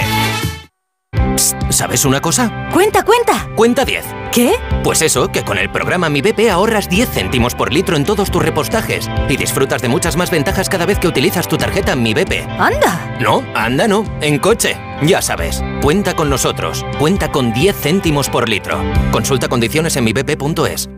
¿Sabes 1.69 2.03
una 2.03 2.19
cosa? 2.19 2.67
Cuenta, 2.73 3.05
cuenta. 3.05 3.47
Cuenta 3.55 3.85
10. 3.85 4.03
¿Qué? 4.31 4.53
Pues 4.83 5.03
eso, 5.03 5.27
que 5.31 5.43
con 5.43 5.59
el 5.59 5.69
programa 5.69 6.09
Mi 6.09 6.21
BP 6.21 6.49
ahorras 6.49 6.89
10 6.89 7.09
céntimos 7.09 7.53
por 7.53 7.71
litro 7.71 7.95
en 7.95 8.05
todos 8.05 8.31
tus 8.31 8.41
repostajes 8.41 9.07
y 9.29 9.37
disfrutas 9.37 9.83
de 9.83 9.89
muchas 9.89 10.17
más 10.17 10.31
ventajas 10.31 10.67
cada 10.67 10.87
vez 10.87 10.97
que 10.97 11.09
utilizas 11.09 11.47
tu 11.47 11.59
tarjeta 11.59 11.95
Mi 11.95 12.15
BP. 12.15 12.49
¡Anda! 12.57 13.15
No, 13.21 13.43
anda 13.53 13.87
no, 13.87 14.03
en 14.21 14.39
coche. 14.39 14.77
Ya 15.03 15.21
sabes, 15.21 15.63
cuenta 15.83 16.15
con 16.15 16.27
nosotros. 16.31 16.83
Cuenta 16.97 17.31
con 17.31 17.53
10 17.53 17.75
céntimos 17.79 18.29
por 18.29 18.49
litro. 18.49 18.81
Consulta 19.11 19.47
condiciones 19.47 19.95
en 19.95 20.05
mibp.es. 20.05 20.89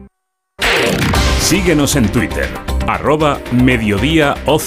Síguenos 1.40 1.96
en 1.96 2.12
Twitter, 2.12 2.48
arroba 2.88 3.40
mediodíaoc. 3.52 4.62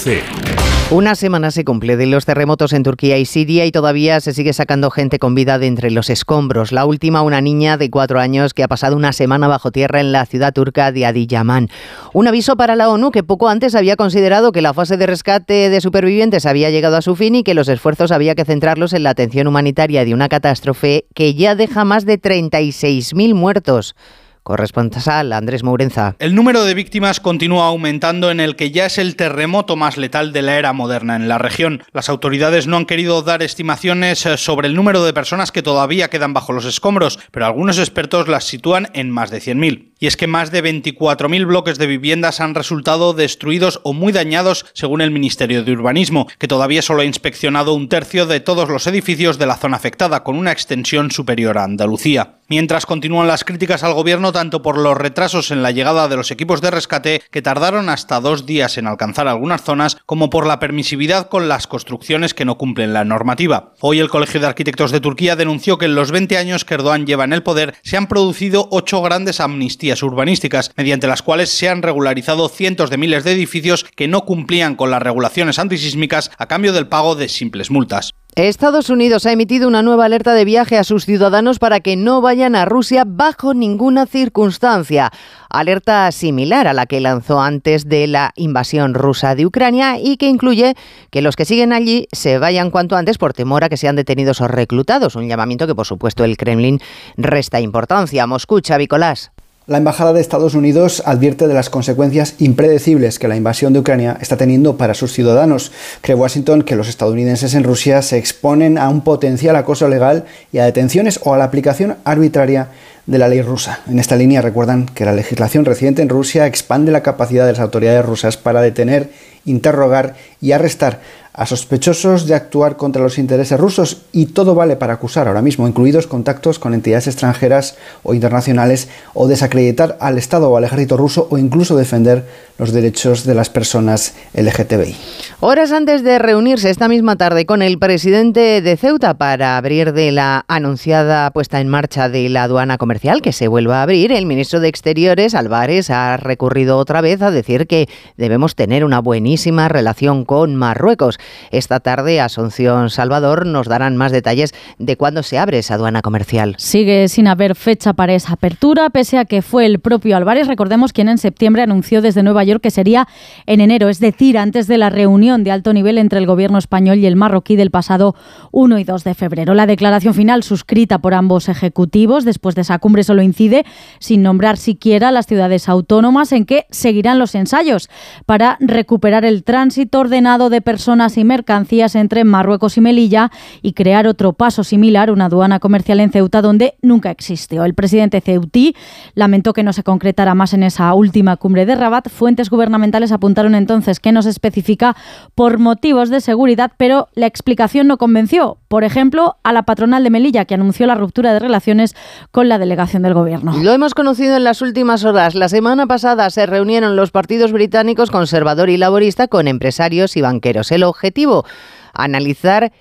Una 0.93 1.15
semana 1.15 1.51
se 1.51 1.65
cumple 1.65 1.97
de 1.97 2.05
los 2.05 2.27
terremotos 2.27 2.75
en 2.75 2.83
Turquía 2.83 3.17
y 3.17 3.25
Siria 3.25 3.65
y 3.65 3.73
todavía 3.73 4.21
se 4.21 4.35
sigue 4.35 4.53
sacando 4.53 4.91
gente 4.91 5.19
con 5.19 5.35
vida 5.35 5.59
de 5.59 5.67
entre 5.67 5.91
los 5.91 6.11
escombros. 6.11 6.71
La 6.71 6.85
última, 6.85 7.23
una 7.23 7.41
niña 7.41 7.79
de 7.79 7.89
cuatro 7.89 8.21
años 8.21 8.53
que 8.53 8.63
ha 8.63 8.69
pasado 8.69 8.95
una 8.95 9.15
semana 9.15 9.49
bajo 9.49 9.71
tierra 9.71 10.01
en 10.01 10.13
la 10.13 10.27
ciudad 10.27 10.53
turca 10.53 10.93
de 10.93 11.07
Adiyaman. 11.07 11.71
Un 12.13 12.29
aviso 12.29 12.57
para 12.57 12.77
la 12.77 12.91
ONU 12.91 13.11
que 13.11 13.23
poco 13.23 13.49
antes 13.49 13.75
había 13.75 13.97
considerado 13.97 14.53
que 14.53 14.61
la 14.61 14.75
fase 14.75 14.99
de 14.99 15.07
rescate 15.07 15.71
de 15.71 15.81
supervivientes 15.81 16.45
había 16.45 16.69
llegado 16.69 16.99
a 16.99 17.03
su 17.03 17.17
fin 17.17 17.37
y 17.37 17.43
que 17.43 17.55
los 17.55 17.69
esfuerzos 17.69 18.13
había 18.13 18.35
que 18.35 18.45
centrarlos 18.45 18.93
en 18.93 19.05
la 19.05 19.11
atención 19.11 19.47
humanitaria 19.47 20.05
de 20.05 20.13
una 20.13 20.29
catástrofe 20.29 21.07
que 21.15 21.33
ya 21.33 21.55
deja 21.55 21.87
más 21.87 22.05
de 22.05 22.21
36.000 22.21 23.35
muertos. 23.35 23.95
Corresponsal 24.43 25.33
Andrés 25.33 25.63
Mourenza. 25.63 26.17
El 26.19 26.35
número 26.35 26.65
de 26.65 26.75
víctimas 26.75 27.21
continúa 27.21 27.67
aumentando 27.67 28.31
en 28.31 28.41
el 28.41 28.57
que 28.57 28.71
ya 28.71 28.87
es 28.87 28.99
el 28.99 29.17
terremoto 29.17 29.77
más 29.77 29.97
letal 29.97 30.33
de 30.33 30.43
la 30.43 30.59
era 30.59 30.73
moderna 30.73 31.17
en 31.17 31.29
la 31.29 31.39
región. 31.39 31.83
Las 31.93 32.09
autoridades 32.09 32.67
no 32.67 32.77
han 32.77 32.87
querido 32.87 33.23
dar 33.23 33.43
estimaciones 33.43 34.27
eh, 34.27 34.37
sobre 34.37 34.69
el 34.69 34.75
número 34.75 35.05
de 35.05 35.13
personas 35.13 35.53
que 35.53 35.63
todavía 35.63 36.11
quedan 36.11 36.35
bajo 36.35 36.53
los 36.53 36.65
escombros, 36.65 37.19
pero 37.31 37.47
algunos 37.47 37.79
expertos 37.79 38.29
las 38.29 38.45
sitúan 38.45 38.89
en 38.95 39.11
más 39.11 39.31
de 39.31 39.39
100.000. 39.39 39.93
Y 39.99 40.09
es 40.09 40.17
que 40.17 40.27
más 40.27 40.51
de 40.51 40.65
24.000 40.65 41.47
bloques 41.47 41.79
de 41.79 41.87
viviendas 41.87 42.41
han 42.41 42.57
resultado 42.57 43.13
destruidos 43.15 43.81
o 43.85 43.93
muy 43.93 44.13
dañados 44.13 44.67
según 44.73 45.01
el 45.01 45.13
Ministerio 45.13 45.63
de 45.63 45.73
Urbanismo, 45.73 46.27
que 46.39 46.49
todavía 46.49 46.83
solo 46.83 47.03
ha 47.03 47.05
inspeccionado 47.05 47.75
un 47.75 47.89
tercio 47.89 48.27
de 48.27 48.41
todos 48.41 48.69
los 48.69 48.89
edificios 48.89 49.39
de 49.39 49.47
la 49.47 49.57
zona 49.57 49.77
afectada, 49.77 50.25
con 50.25 50.37
una 50.37 50.51
extensión 50.51 51.13
superior 51.13 51.57
a 51.57 51.65
Andalucía. 51.65 52.39
Mientras 52.53 52.85
continúan 52.85 53.29
las 53.29 53.45
críticas 53.45 53.83
al 53.83 53.95
gobierno 53.95 54.31
tanto 54.31 54.61
por 54.61 54.77
los 54.77 54.95
retrasos 54.95 55.51
en 55.51 55.63
la 55.63 55.71
llegada 55.71 56.07
de 56.07 56.17
los 56.17 56.31
equipos 56.31 56.61
de 56.61 56.71
rescate, 56.71 57.23
que 57.31 57.41
tardaron 57.41 57.89
hasta 57.89 58.21
dos 58.21 58.45
días 58.45 58.77
en 58.77 58.87
alcanzar 58.87 59.27
algunas 59.27 59.63
zonas, 59.63 59.97
como 60.05 60.29
por 60.29 60.47
la 60.47 60.59
permisividad 60.59 61.31
con 61.31 61.49
las 61.49 61.67
construcciones 61.67 62.35
que 62.35 62.45
no 62.45 62.59
cumplen 62.59 62.93
la 62.93 63.07
normativa. 63.07 63.73
Hoy 63.81 64.01
el 64.01 64.11
Colegio 64.11 64.39
de 64.39 64.49
Arquitectos 64.49 64.91
de 64.91 65.01
Turquía 65.01 65.35
denunció 65.35 65.79
que 65.79 65.87
en 65.87 65.95
los 65.95 66.11
20 66.11 66.37
años 66.37 66.67
que 66.67 66.75
Erdogan 66.75 67.07
lleva 67.07 67.25
en 67.25 67.33
el 67.33 67.43
poder 67.43 67.75
se 67.83 67.97
han 67.97 68.07
producido 68.07 68.69
ocho 68.71 69.01
grandes 69.01 69.41
amnistías 69.41 70.03
urbanísticas, 70.03 70.73
mediante 70.77 71.07
las 71.07 71.23
cuales 71.23 71.49
se 71.49 71.71
han 71.71 71.81
regularizado 71.81 72.51
cientos 72.51 72.91
de 72.91 72.99
miles 72.99 73.25
de 73.25 73.33
edificios 73.33 73.87
que 73.97 74.09
no 74.09 74.27
cumplían 74.27 74.77
con 74.77 74.91
las 74.91 75.01
regulaciones 75.01 75.59
antisísmicas 75.59 76.31
a 76.37 76.49
cambio 76.49 76.75
del 76.75 76.87
pago 76.87 77.15
de 77.15 77.31
simples 77.31 77.71
multas. 77.71 78.13
Estados 78.35 78.89
Unidos 78.89 79.27
ha 79.27 79.33
emitido 79.33 79.69
una 79.69 79.83
nueva 79.83 80.07
alerta 80.07 80.33
de 80.33 80.47
viaje 80.47 80.79
a 80.79 80.85
sus 80.85 81.05
ciudadanos 81.05 81.59
para 81.59 81.81
que 81.81 81.97
no 81.97 82.23
vayan 82.23 82.57
a 82.57 82.65
Rusia 82.65 83.05
bajo 83.07 83.53
ninguna 83.53 84.07
circunstancia. 84.07 85.11
Alerta 85.51 86.11
similar 86.13 86.67
a 86.67 86.73
la 86.73 86.87
que 86.87 87.03
lanzó 87.03 87.43
antes 87.43 87.91
de 87.91 88.07
la 88.07 88.33
invasión 88.37 88.95
rusa 88.95 89.35
de 89.35 89.45
Ucrania 89.45 89.99
y 89.99 90.17
que 90.17 90.31
incluye 90.31 90.77
que 91.11 91.21
los 91.21 91.37
que 91.37 91.45
siguen 91.45 91.75
allí 91.75 92.09
se 92.11 92.39
vayan 92.39 92.71
cuanto 92.71 92.97
antes 92.97 93.19
por 93.19 93.35
temor 93.35 93.65
a 93.65 93.69
que 93.69 93.77
sean 93.77 93.97
detenidos 93.97 94.41
o 94.41 94.49
reclutados. 94.49 95.15
Un 95.15 95.29
llamamiento 95.29 95.67
que, 95.67 95.75
por 95.75 95.87
supuesto, 95.87 96.25
el 96.25 96.39
Kremlin 96.39 96.81
resta 97.19 97.61
importancia. 97.61 98.27
Moscú, 98.27 98.63
Chavicolás. 98.63 99.31
La 99.73 99.79
Embajada 99.79 100.13
de 100.13 100.21
Estados 100.21 100.55
Unidos 100.55 101.03
advierte 101.07 101.49
de 101.49 101.55
las 101.55 101.71
consecuencias 101.71 102.35
impredecibles 102.39 103.19
que 103.19 103.27
la 103.27 103.37
invasión 103.37 103.73
de 103.73 103.79
Ucrania 103.79 104.19
está 104.21 104.37
teniendo 104.37 104.77
para 104.77 104.93
sus 104.93 105.15
ciudadanos. 105.15 105.73
Cree 106.03 106.15
Washington 106.15 106.61
que 106.61 106.77
los 106.77 106.91
estadounidenses 106.91 107.55
en 107.55 107.65
Rusia 107.65 108.03
se 108.03 108.19
exponen 108.19 108.77
a 108.77 108.91
un 108.91 109.01
potencial 109.01 109.57
acoso 109.57 109.89
legal 109.89 110.27
y 110.53 110.59
a 110.59 110.67
detenciones 110.67 111.21
o 111.25 111.33
a 111.33 111.39
la 111.39 111.45
aplicación 111.45 111.97
arbitraria 112.05 112.69
de 113.07 113.17
la 113.17 113.29
ley 113.29 113.41
rusa. 113.41 113.81
En 113.89 113.99
esta 113.99 114.17
línea 114.17 114.43
recuerdan 114.43 114.85
que 114.85 115.07
la 115.07 115.15
legislación 115.15 115.65
reciente 115.65 116.03
en 116.03 116.11
Rusia 116.11 116.47
expande 116.47 116.93
la 116.93 117.03
capacidad 117.03 117.47
de 117.47 117.53
las 117.53 117.61
autoridades 117.61 118.05
rusas 118.05 118.37
para 118.37 118.61
detener 118.61 119.09
interrogar 119.45 120.17
y 120.41 120.53
arrestar 120.53 121.01
a 121.35 121.47
sospechosos 121.47 122.27
de 122.27 122.35
actuar 122.35 122.77
contra 122.77 123.03
los 123.03 123.19
intereses 123.19 123.59
rusos 123.59 124.03
y 124.13 124.27
todo 124.27 124.55
vale 124.55 124.77
para 124.77 124.95
acusar 124.95 125.29
ahora 125.29 125.41
mismo, 125.41 125.67
incluidos 125.67 126.07
contactos 126.07 126.59
con 126.59 126.75
entidades 126.75 127.07
extranjeras 127.07 127.77
o 128.03 128.13
internacionales 128.13 128.89
o 129.15 129.27
desacreditar 129.27 129.97
al 130.01 130.19
Estado 130.19 130.51
o 130.51 130.57
al 130.57 130.65
ejército 130.65 130.99
ruso 130.99 131.29
o 131.31 131.39
incluso 131.39 131.77
defender 131.77 132.27
los 132.59 132.73
derechos 132.73 133.25
de 133.25 133.35
las 133.35 133.51
personas 133.51 134.15
LGTBI. 134.35 134.97
Horas 135.41 135.73
antes 135.73 136.05
de 136.05 136.19
reunirse 136.19 136.71
esta 136.71 136.89
misma 136.89 137.17
tarde 137.17 137.47
con 137.47 137.63
el 137.63 137.79
presidente 137.79 138.63
de 138.63 138.77
Ceuta 138.77 139.15
para 139.15 139.57
abrir 139.57 139.93
de 139.93 140.13
la 140.13 140.45
anunciada 140.47 141.31
puesta 141.33 141.61
en 141.61 141.69
marcha 141.69 142.09
de 142.09 142.29
la 142.29 142.45
aduana 142.45 142.79
comercial 142.79 143.23
que 143.23 143.33
se 143.33 143.49
vuelva 143.49 143.81
a 143.81 143.83
abrir, 143.83 144.13
el 144.13 144.27
ministro 144.27 144.61
de 144.61 144.69
Exteriores, 144.69 145.35
Álvarez, 145.35 145.91
ha 145.91 146.17
recurrido 146.17 146.79
otra 146.79 147.01
vez 147.01 147.23
a 147.23 147.31
decir 147.31 147.67
que 147.67 147.89
debemos 148.17 148.55
tener 148.55 148.85
una 148.85 149.01
buenísima 149.01 149.69
relación 149.69 150.25
con 150.25 150.55
Marruecos. 150.55 151.19
Esta 151.51 151.81
tarde, 151.81 152.21
Asunción 152.21 152.91
Salvador 152.91 153.47
nos 153.47 153.67
darán 153.67 153.97
más 153.97 154.13
detalles 154.13 154.55
de 154.79 154.97
cuándo 154.97 155.23
se 155.23 155.39
abre 155.39 155.59
esa 155.59 155.75
aduana 155.75 156.03
comercial. 156.03 156.55
Sigue 156.59 157.09
sin 157.09 157.27
haber 157.27 157.55
fecha 157.55 157.93
para 157.95 158.15
esa 158.15 158.35
apertura, 158.35 158.91
pese 158.91 159.19
a 159.19 159.25
que 159.25 159.43
fue 159.43 159.67
el 159.67 159.81
propio 159.81 160.17
Álvarez, 160.17 160.47
recordemos 160.47 160.93
quien 160.93 161.09
en 161.09 161.19
septiembre 161.19 161.63
anunció 161.63 162.03
desde 162.03 162.23
Nueva 162.23 162.45
York 162.45 162.52
que 162.61 162.71
sería 162.71 163.09
en 163.47 163.61
enero, 163.61 163.89
es 163.89 164.01
decir, 164.01 164.39
antes 164.39 164.67
de 164.67 164.79
la 164.79 164.91
reunión 164.91 165.45
de 165.45 165.51
alto 165.51 165.73
nivel 165.73 165.99
entre 165.99 166.19
el 166.19 166.27
gobierno 166.27 166.59
español 166.59 166.99
y 166.99 167.07
el 167.07 167.17
marroquí 167.17 167.57
del 167.57 167.71
pasado 167.71 168.15
1 168.53 168.79
y 168.79 168.85
2 168.85 169.05
de 169.05 169.15
febrero. 169.15 169.55
La 169.55 169.67
declaración 169.67 170.15
final 170.15 170.43
suscrita 170.43 170.99
por 170.99 171.15
ambos 171.15 171.49
ejecutivos 171.49 172.25
después 172.25 172.55
de 172.55 172.63
esa 172.63 172.79
cumbre 172.79 173.05
solo 173.05 173.23
incide, 173.23 173.65
sin 173.99 174.23
nombrar 174.23 174.57
siquiera 174.57 175.11
las 175.11 175.27
ciudades 175.27 175.69
autónomas 175.69 176.33
en 176.33 176.45
que 176.45 176.67
seguirán 176.71 177.19
los 177.19 177.35
ensayos 177.35 177.89
para 178.27 178.57
recuperar 178.61 179.25
el 179.25 179.45
tránsito 179.45 180.01
ordenado 180.01 180.51
de 180.51 180.61
personas 180.61 181.17
y 181.17 181.25
mercancías 181.25 181.95
entre 181.95 182.25
Marruecos 182.25 182.77
y 182.77 182.81
Melilla 182.81 183.31
y 183.63 183.73
crear 183.73 184.07
otro 184.07 184.33
paso 184.33 184.65
similar, 184.65 185.11
una 185.11 185.27
aduana 185.27 185.61
comercial 185.61 186.01
en 186.01 186.11
Ceuta 186.11 186.43
donde 186.43 186.75
nunca 186.83 187.11
existió. 187.11 187.65
El 187.65 187.75
presidente 187.75 188.21
ceutí 188.21 188.75
lamentó 189.15 189.53
que 189.53 189.63
no 189.63 189.73
se 189.73 189.83
concretara 189.83 190.35
más 190.35 190.55
en 190.55 190.63
esa 190.63 190.93
última 190.95 191.37
cumbre 191.37 191.67
de 191.67 191.75
Rabat. 191.75 192.09
Gubernamentales 192.51 193.13
apuntaron 193.13 193.55
entonces 193.55 194.01
que 194.01 194.13
no 194.13 194.23
se 194.23 194.31
especifica 194.31 194.97
por 195.35 195.59
motivos 195.59 196.11
de 196.11 196.21
seguridad, 196.21 196.73
pero 196.77 197.09
la 197.15 197.27
explicación 197.27 197.87
no 197.87 197.99
convenció. 197.99 198.59
Por 198.69 198.85
ejemplo, 198.85 199.37
a 199.43 199.53
la 199.53 199.63
patronal 199.63 200.05
de 200.05 200.11
Melilla, 200.11 200.45
que 200.45 200.55
anunció 200.55 200.87
la 200.87 200.95
ruptura 200.95 201.33
de 201.33 201.39
relaciones 201.39 201.95
con 202.31 202.49
la 202.49 202.59
delegación 202.59 203.03
del 203.03 203.15
gobierno. 203.15 203.55
Lo 203.63 203.73
hemos 203.73 203.95
conocido 203.95 204.37
en 204.37 204.45
las 204.45 204.63
últimas 204.63 205.05
horas. 205.05 205.35
La 205.35 205.49
semana 205.49 205.87
pasada 205.87 206.31
se 206.31 206.47
reunieron 206.47 206.97
los 206.97 207.11
partidos 207.11 207.53
británicos 207.53 208.11
conservador 208.11 208.71
y 208.71 208.77
laborista 208.77 209.29
con 209.29 209.49
empresarios 209.49 210.17
y 210.17 210.21
banqueros. 210.21 210.73
El 210.73 210.83
objetivo, 210.85 211.45
analizar 211.93 212.73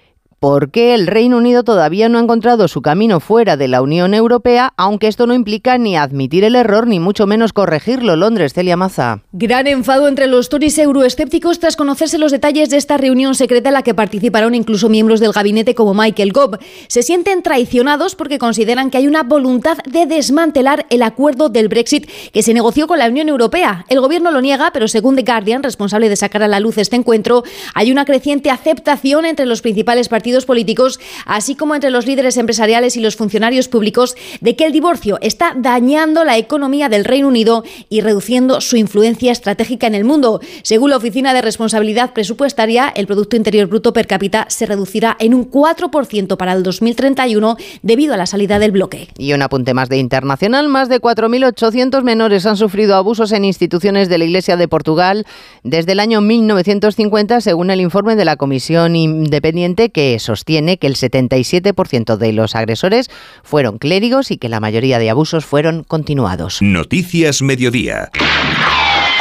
por 0.41 0.71
qué 0.71 0.95
el 0.95 1.05
Reino 1.05 1.37
Unido 1.37 1.63
todavía 1.63 2.09
no 2.09 2.17
ha 2.17 2.21
encontrado 2.23 2.67
su 2.67 2.81
camino 2.81 3.19
fuera 3.19 3.57
de 3.57 3.67
la 3.67 3.83
Unión 3.83 4.15
Europea, 4.15 4.73
aunque 4.75 5.05
esto 5.05 5.27
no 5.27 5.35
implica 5.35 5.77
ni 5.77 5.95
admitir 5.95 6.43
el 6.43 6.55
error 6.55 6.87
ni 6.87 6.99
mucho 6.99 7.27
menos 7.27 7.53
corregirlo. 7.53 8.15
Londres, 8.15 8.53
Celia 8.53 8.75
Maza. 8.75 9.19
Gran 9.33 9.67
enfado 9.67 10.07
entre 10.07 10.25
los 10.25 10.49
Tories 10.49 10.79
euroescépticos 10.79 11.59
tras 11.59 11.75
conocerse 11.75 12.17
los 12.17 12.31
detalles 12.31 12.71
de 12.71 12.77
esta 12.77 12.97
reunión 12.97 13.35
secreta 13.35 13.69
en 13.69 13.75
la 13.75 13.83
que 13.83 13.93
participaron 13.93 14.55
incluso 14.55 14.89
miembros 14.89 15.19
del 15.19 15.31
gabinete 15.31 15.75
como 15.75 15.93
Michael 15.93 16.33
Gove. 16.33 16.57
Se 16.87 17.03
sienten 17.03 17.43
traicionados 17.43 18.15
porque 18.15 18.39
consideran 18.39 18.89
que 18.89 18.97
hay 18.97 19.07
una 19.07 19.21
voluntad 19.21 19.77
de 19.85 20.07
desmantelar 20.07 20.87
el 20.89 21.03
acuerdo 21.03 21.49
del 21.49 21.67
Brexit 21.67 22.09
que 22.33 22.41
se 22.41 22.55
negoció 22.55 22.87
con 22.87 22.97
la 22.97 23.05
Unión 23.05 23.29
Europea. 23.29 23.85
El 23.89 24.01
gobierno 24.01 24.31
lo 24.31 24.41
niega, 24.41 24.71
pero 24.73 24.87
según 24.87 25.15
The 25.15 25.21
Guardian, 25.21 25.61
responsable 25.61 26.09
de 26.09 26.15
sacar 26.15 26.41
a 26.41 26.47
la 26.47 26.59
luz 26.59 26.79
este 26.79 26.95
encuentro, 26.95 27.43
hay 27.75 27.91
una 27.91 28.05
creciente 28.05 28.49
aceptación 28.49 29.25
entre 29.25 29.45
los 29.45 29.61
principales 29.61 30.09
partidos 30.09 30.30
políticos, 30.45 30.99
así 31.25 31.55
como 31.55 31.75
entre 31.75 31.91
los 31.91 32.05
líderes 32.05 32.37
empresariales 32.37 32.97
y 32.97 33.01
los 33.01 33.15
funcionarios 33.15 33.67
públicos, 33.67 34.15
de 34.39 34.55
que 34.55 34.65
el 34.65 34.71
divorcio 34.71 35.17
está 35.21 35.53
dañando 35.55 36.23
la 36.23 36.37
economía 36.37 36.89
del 36.89 37.05
Reino 37.05 37.27
Unido 37.27 37.63
y 37.89 38.01
reduciendo 38.01 38.61
su 38.61 38.77
influencia 38.77 39.31
estratégica 39.31 39.87
en 39.87 39.95
el 39.95 40.03
mundo. 40.03 40.41
Según 40.63 40.89
la 40.89 40.97
Oficina 40.97 41.33
de 41.33 41.41
Responsabilidad 41.41 42.13
Presupuestaria, 42.13 42.91
el 42.95 43.07
Producto 43.07 43.35
Interior 43.35 43.67
Bruto 43.67 43.93
per 43.93 44.07
cápita 44.07 44.45
se 44.49 44.65
reducirá 44.65 45.17
en 45.19 45.33
un 45.33 45.49
4% 45.49 46.37
para 46.37 46.53
el 46.53 46.63
2031 46.63 47.57
debido 47.81 48.13
a 48.13 48.17
la 48.17 48.25
salida 48.25 48.59
del 48.59 48.71
bloque. 48.71 49.07
Y 49.17 49.33
un 49.33 49.41
apunte 49.41 49.73
más 49.73 49.89
de 49.89 49.97
internacional, 49.97 50.67
más 50.67 50.89
de 50.89 51.01
4.800 51.01 52.03
menores 52.03 52.45
han 52.45 52.57
sufrido 52.57 52.95
abusos 52.95 53.31
en 53.31 53.45
instituciones 53.45 54.09
de 54.09 54.17
la 54.17 54.25
Iglesia 54.25 54.57
de 54.57 54.67
Portugal 54.67 55.25
desde 55.63 55.93
el 55.93 55.99
año 55.99 56.21
1950, 56.21 57.41
según 57.41 57.71
el 57.71 57.81
informe 57.81 58.15
de 58.15 58.25
la 58.25 58.35
Comisión 58.35 58.95
Independiente 58.95 59.89
que 59.89 60.19
sostiene 60.21 60.77
que 60.77 60.87
el 60.87 60.95
77% 60.95 62.17
de 62.17 62.33
los 62.33 62.55
agresores 62.55 63.09
fueron 63.43 63.77
clérigos 63.77 64.31
y 64.31 64.37
que 64.37 64.49
la 64.49 64.59
mayoría 64.59 64.99
de 64.99 65.09
abusos 65.09 65.45
fueron 65.45 65.83
continuados. 65.83 66.61
Noticias 66.61 67.41
Mediodía. 67.41 68.09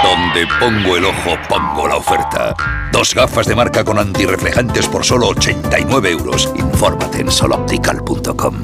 Donde 0.03 0.47
pongo 0.59 0.97
el 0.97 1.05
ojo, 1.05 1.37
pongo 1.49 1.87
la 1.87 1.97
oferta. 1.97 2.55
Dos 2.91 3.15
gafas 3.15 3.47
de 3.47 3.55
marca 3.55 3.85
con 3.85 3.99
antirreflejantes 3.99 4.89
por 4.89 5.05
solo 5.05 5.29
89 5.29 6.11
euros. 6.11 6.51
Infórmate 6.57 7.21
en 7.21 7.31
soloptical.com. 7.31 8.55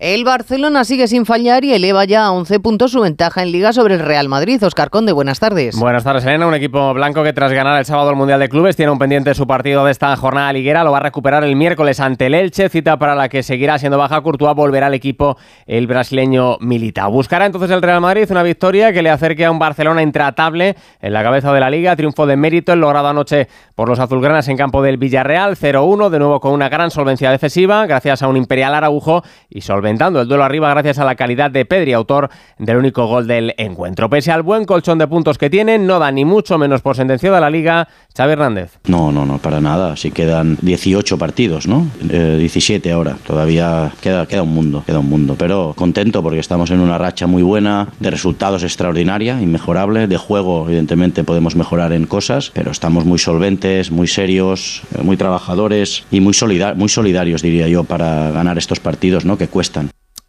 El 0.00 0.22
Barcelona 0.22 0.84
sigue 0.84 1.08
sin 1.08 1.26
fallar 1.26 1.64
y 1.64 1.74
eleva 1.74 2.04
ya 2.04 2.26
a 2.26 2.30
11 2.30 2.60
puntos 2.60 2.92
su 2.92 3.00
ventaja 3.00 3.42
en 3.42 3.50
Liga 3.50 3.72
sobre 3.72 3.94
el 3.94 4.00
Real 4.00 4.28
Madrid. 4.28 4.62
Oscar 4.62 4.90
Conde, 4.90 5.10
buenas 5.10 5.40
tardes. 5.40 5.76
Buenas 5.76 6.04
tardes, 6.04 6.24
Elena. 6.24 6.46
Un 6.46 6.54
equipo 6.54 6.94
blanco 6.94 7.24
que 7.24 7.32
tras 7.32 7.52
ganar 7.52 7.76
el 7.80 7.84
sábado 7.84 8.10
el 8.10 8.14
Mundial 8.14 8.38
de 8.38 8.48
Clubes 8.48 8.76
tiene 8.76 8.92
un 8.92 9.00
pendiente 9.00 9.34
su 9.34 9.48
partido 9.48 9.84
de 9.84 9.90
esta 9.90 10.14
jornada 10.14 10.52
liguera. 10.52 10.84
Lo 10.84 10.92
va 10.92 10.98
a 10.98 11.02
recuperar 11.02 11.42
el 11.42 11.56
miércoles 11.56 11.98
ante 11.98 12.26
el 12.26 12.34
Elche, 12.34 12.68
cita 12.68 12.96
para 12.96 13.16
la 13.16 13.28
que 13.28 13.42
seguirá 13.42 13.76
siendo 13.80 13.98
baja 13.98 14.20
Courtois. 14.20 14.54
Volverá 14.54 14.86
al 14.86 14.94
equipo 14.94 15.36
el 15.66 15.88
brasileño 15.88 16.58
Milita. 16.60 17.08
Buscará 17.08 17.46
entonces 17.46 17.72
el 17.72 17.82
Real 17.82 18.00
Madrid 18.00 18.30
una 18.30 18.44
victoria 18.44 18.92
que 18.92 19.02
le 19.02 19.10
acerque 19.10 19.46
a 19.46 19.50
un 19.50 19.58
Barcelona 19.58 20.00
intratable 20.00 20.76
en 21.00 21.12
la 21.12 21.24
cabeza 21.24 21.52
de 21.52 21.58
la 21.58 21.70
Liga. 21.70 21.96
Triunfo 21.96 22.24
de 22.24 22.36
mérito 22.36 22.72
el 22.72 22.78
logrado 22.78 23.08
anoche 23.08 23.48
por 23.74 23.88
los 23.88 23.98
azulgranas 23.98 24.46
en 24.46 24.56
campo 24.56 24.80
del 24.80 24.96
Villarreal. 24.96 25.56
0-1, 25.56 26.08
de 26.08 26.20
nuevo 26.20 26.38
con 26.38 26.52
una 26.52 26.68
gran 26.68 26.92
solvencia 26.92 27.32
defensiva, 27.32 27.84
gracias 27.86 28.22
a 28.22 28.28
un 28.28 28.36
Imperial 28.36 28.76
Araujo 28.76 29.24
y 29.50 29.62
el 29.88 30.28
duelo 30.28 30.44
arriba 30.44 30.70
gracias 30.70 30.98
a 30.98 31.04
la 31.04 31.14
calidad 31.14 31.50
de 31.50 31.64
Pedri, 31.64 31.92
autor 31.92 32.28
del 32.58 32.76
único 32.76 33.06
gol 33.06 33.26
del 33.26 33.54
encuentro. 33.56 34.10
Pese 34.10 34.30
al 34.30 34.42
buen 34.42 34.64
colchón 34.64 34.98
de 34.98 35.06
puntos 35.06 35.38
que 35.38 35.48
tienen, 35.48 35.86
no 35.86 35.98
da 35.98 36.10
ni 36.10 36.24
mucho 36.24 36.58
menos 36.58 36.82
por 36.82 36.96
sentenciada 36.96 37.40
la 37.40 37.50
liga. 37.50 37.88
Xavi 38.16 38.32
Hernández. 38.32 38.78
No, 38.86 39.12
no, 39.12 39.24
no, 39.24 39.38
para 39.38 39.60
nada. 39.60 39.96
Si 39.96 40.10
quedan 40.10 40.58
18 40.60 41.18
partidos, 41.18 41.66
¿no? 41.68 41.86
17 42.00 42.90
ahora. 42.90 43.16
Todavía 43.26 43.92
queda, 44.00 44.26
queda 44.26 44.42
un 44.42 44.52
mundo, 44.52 44.82
queda 44.84 44.98
un 44.98 45.08
mundo. 45.08 45.36
Pero 45.38 45.72
contento 45.76 46.22
porque 46.22 46.40
estamos 46.40 46.70
en 46.70 46.80
una 46.80 46.98
racha 46.98 47.26
muy 47.26 47.42
buena, 47.42 47.88
de 48.00 48.10
resultados 48.10 48.64
extraordinaria, 48.64 49.40
inmejorable. 49.40 50.08
De 50.08 50.16
juego, 50.16 50.64
evidentemente, 50.66 51.22
podemos 51.22 51.54
mejorar 51.54 51.92
en 51.92 52.06
cosas, 52.06 52.50
pero 52.52 52.72
estamos 52.72 53.04
muy 53.04 53.18
solventes, 53.18 53.90
muy 53.90 54.08
serios, 54.08 54.82
muy 55.02 55.16
trabajadores 55.16 56.04
y 56.10 56.20
muy, 56.20 56.34
solidar 56.34 56.74
muy 56.74 56.88
solidarios, 56.88 57.42
diría 57.42 57.68
yo, 57.68 57.84
para 57.84 58.32
ganar 58.32 58.58
estos 58.58 58.80
partidos, 58.80 59.24
¿no? 59.24 59.38
Que 59.38 59.46
cuestan. 59.46 59.77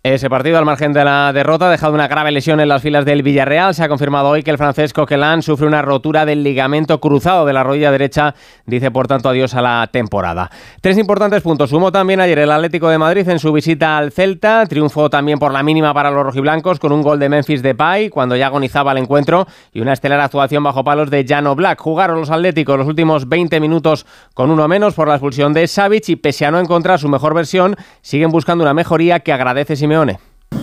Ese 0.01 0.29
partido, 0.29 0.57
al 0.57 0.63
margen 0.63 0.93
de 0.93 1.03
la 1.03 1.33
derrota, 1.33 1.67
ha 1.67 1.71
dejado 1.71 1.93
una 1.93 2.07
grave 2.07 2.31
lesión 2.31 2.61
en 2.61 2.69
las 2.69 2.81
filas 2.81 3.03
del 3.03 3.21
Villarreal. 3.21 3.75
Se 3.75 3.83
ha 3.83 3.89
confirmado 3.89 4.29
hoy 4.29 4.43
que 4.43 4.51
el 4.51 4.57
francés 4.57 4.93
Coquelin 4.93 5.41
sufre 5.41 5.67
una 5.67 5.81
rotura 5.81 6.25
del 6.25 6.41
ligamento 6.41 7.01
cruzado 7.01 7.45
de 7.45 7.51
la 7.51 7.65
rodilla 7.65 7.91
derecha. 7.91 8.33
Dice, 8.65 8.91
por 8.91 9.07
tanto, 9.07 9.27
adiós 9.27 9.55
a 9.55 9.61
la 9.61 9.89
temporada. 9.91 10.49
Tres 10.79 10.97
importantes 10.97 11.41
puntos. 11.41 11.71
Sumó 11.71 11.91
también 11.91 12.21
ayer 12.21 12.39
el 12.39 12.49
Atlético 12.49 12.87
de 12.87 12.97
Madrid 12.97 13.27
en 13.27 13.39
su 13.39 13.51
visita 13.51 13.97
al 13.97 14.13
Celta. 14.13 14.65
Triunfó 14.67 15.09
también 15.09 15.37
por 15.37 15.51
la 15.51 15.63
mínima 15.63 15.93
para 15.93 16.11
los 16.11 16.23
rojiblancos 16.23 16.79
con 16.79 16.93
un 16.93 17.01
gol 17.01 17.19
de 17.19 17.27
Memphis 17.27 17.61
Depay 17.61 18.07
cuando 18.07 18.37
ya 18.37 18.47
agonizaba 18.47 18.93
el 18.93 18.99
encuentro 18.99 19.47
y 19.73 19.81
una 19.81 19.91
estelar 19.91 20.21
actuación 20.21 20.63
bajo 20.63 20.81
palos 20.85 21.09
de 21.09 21.25
Jano 21.27 21.55
Black. 21.55 21.77
Jugaron 21.81 22.21
los 22.21 22.29
Atléticos 22.29 22.77
los 22.77 22.87
últimos 22.87 23.27
20 23.27 23.59
minutos 23.59 24.05
con 24.33 24.49
uno 24.49 24.65
menos 24.69 24.93
por 24.93 25.09
la 25.09 25.15
expulsión 25.15 25.51
de 25.51 25.67
Savic 25.67 26.07
y 26.07 26.15
pese 26.15 26.45
a 26.45 26.51
no 26.51 26.59
encontrar 26.61 26.99
su 26.99 27.09
mejor 27.09 27.33
versión, 27.33 27.75
siguen 28.01 28.29
buscando 28.29 28.63
una 28.63 28.73
mejoría 28.73 29.19
que 29.19 29.33
agradece 29.33 29.75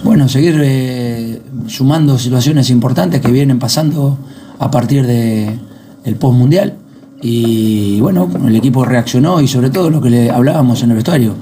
bueno, 0.02 0.28
seguir 0.28 0.60
eh, 0.62 1.40
sumando 1.66 2.18
situaciones 2.18 2.70
importantes 2.70 3.20
que 3.20 3.30
vienen 3.30 3.58
pasando 3.58 4.18
a 4.58 4.70
partir 4.70 5.06
del 5.06 5.58
de 6.04 6.14
post 6.14 6.38
mundial. 6.38 6.74
Y 7.22 8.00
bueno, 8.00 8.30
el 8.46 8.54
equipo 8.54 8.84
reaccionó 8.84 9.40
y 9.40 9.48
sobre 9.48 9.70
todo 9.70 9.90
lo 9.90 10.00
que 10.00 10.10
le 10.10 10.30
hablábamos 10.30 10.82
en 10.82 10.90
el 10.90 10.96
vestuario. 10.96 11.34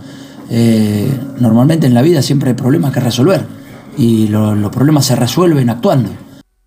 Eh, 0.50 1.10
normalmente 1.40 1.86
en 1.86 1.94
la 1.94 2.02
vida 2.02 2.22
siempre 2.22 2.50
hay 2.50 2.54
problemas 2.54 2.92
que 2.92 3.00
resolver 3.00 3.44
y 3.96 4.28
los 4.28 4.70
problemas 4.70 5.06
se 5.06 5.16
resuelven 5.16 5.68
actuando. 5.70 6.10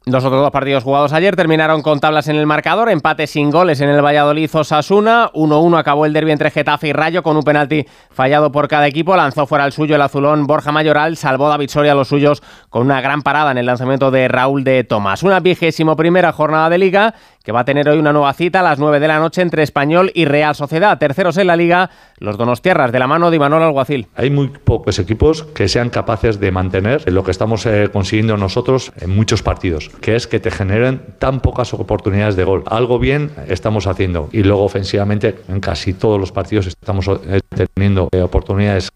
Los 0.07 0.23
otros 0.23 0.41
dos 0.41 0.51
partidos 0.51 0.85
jugados 0.85 1.11
ayer 1.11 1.35
terminaron 1.35 1.81
con 1.81 1.99
tablas 1.99 2.29
en 2.29 2.37
el 2.37 2.45
marcador, 2.45 2.89
empate 2.89 3.27
sin 3.27 3.51
goles 3.51 3.81
en 3.81 3.89
el 3.89 4.01
Valladolid 4.01 4.49
Osasuna, 4.53 5.29
1-1 5.33 5.77
acabó 5.77 6.05
el 6.05 6.13
derbi 6.13 6.31
entre 6.31 6.49
Getafe 6.49 6.87
y 6.87 6.93
Rayo 6.93 7.23
con 7.23 7.35
un 7.35 7.43
penalti 7.43 7.85
fallado 8.09 8.49
por 8.49 8.69
cada 8.69 8.87
equipo, 8.87 9.17
lanzó 9.17 9.45
fuera 9.45 9.65
el 9.65 9.73
suyo 9.73 9.95
el 9.95 10.01
azulón 10.01 10.47
Borja 10.47 10.71
Mayoral, 10.71 11.17
salvó 11.17 11.49
David 11.49 11.67
Soria 11.67 11.93
los 11.93 12.07
suyos 12.07 12.41
con 12.69 12.83
una 12.83 13.01
gran 13.01 13.21
parada 13.21 13.51
en 13.51 13.57
el 13.57 13.65
lanzamiento 13.65 14.09
de 14.09 14.29
Raúl 14.29 14.63
de 14.63 14.85
Tomás. 14.85 15.23
Una 15.23 15.41
vigésimo 15.41 15.97
primera 15.97 16.31
jornada 16.31 16.69
de 16.69 16.77
liga 16.77 17.13
que 17.47 17.53
va 17.53 17.61
a 17.61 17.63
tener 17.63 17.87
hoy 17.87 17.97
una 17.97 18.11
nueva 18.11 18.33
cita 18.33 18.59
a 18.59 18.61
las 18.61 18.77
9 18.77 18.99
de 18.99 19.07
la 19.07 19.19
noche 19.19 19.41
entre 19.41 19.63
Español 19.63 20.11
y 20.13 20.25
Real 20.25 20.53
Sociedad. 20.53 20.97
Terceros 20.97 21.37
en 21.37 21.47
la 21.47 21.55
liga, 21.55 21.89
los 22.17 22.37
Donostiarras 22.37 22.91
de 22.91 22.99
la 22.99 23.07
mano 23.07 23.29
de 23.29 23.37
Imanol 23.37 23.63
Alguacil. 23.63 24.07
Hay 24.15 24.29
muy 24.29 24.49
pocos 24.49 24.99
equipos 24.99 25.43
que 25.43 25.69
sean 25.69 25.89
capaces 25.89 26.41
de 26.41 26.51
mantener 26.51 27.09
lo 27.09 27.23
que 27.23 27.31
estamos 27.31 27.65
eh, 27.65 27.87
consiguiendo 27.93 28.35
nosotros 28.35 28.91
en 28.99 29.15
muchos 29.15 29.43
partidos, 29.43 29.87
que 30.01 30.17
es 30.17 30.27
que 30.27 30.41
te 30.41 30.51
generen 30.51 31.01
tan 31.19 31.39
pocas 31.39 31.73
oportunidades 31.73 32.35
de 32.35 32.43
gol. 32.43 32.63
Algo 32.65 32.99
bien 32.99 33.31
estamos 33.47 33.87
haciendo 33.87 34.27
y 34.33 34.43
luego 34.43 34.65
ofensivamente 34.65 35.37
en 35.47 35.61
casi 35.61 35.93
todos 35.93 36.19
los 36.19 36.33
partidos 36.33 36.67
estamos 36.67 37.07
eh, 37.07 37.39
teniendo 37.73 38.09
eh, 38.11 38.23
oportunidades 38.23 38.91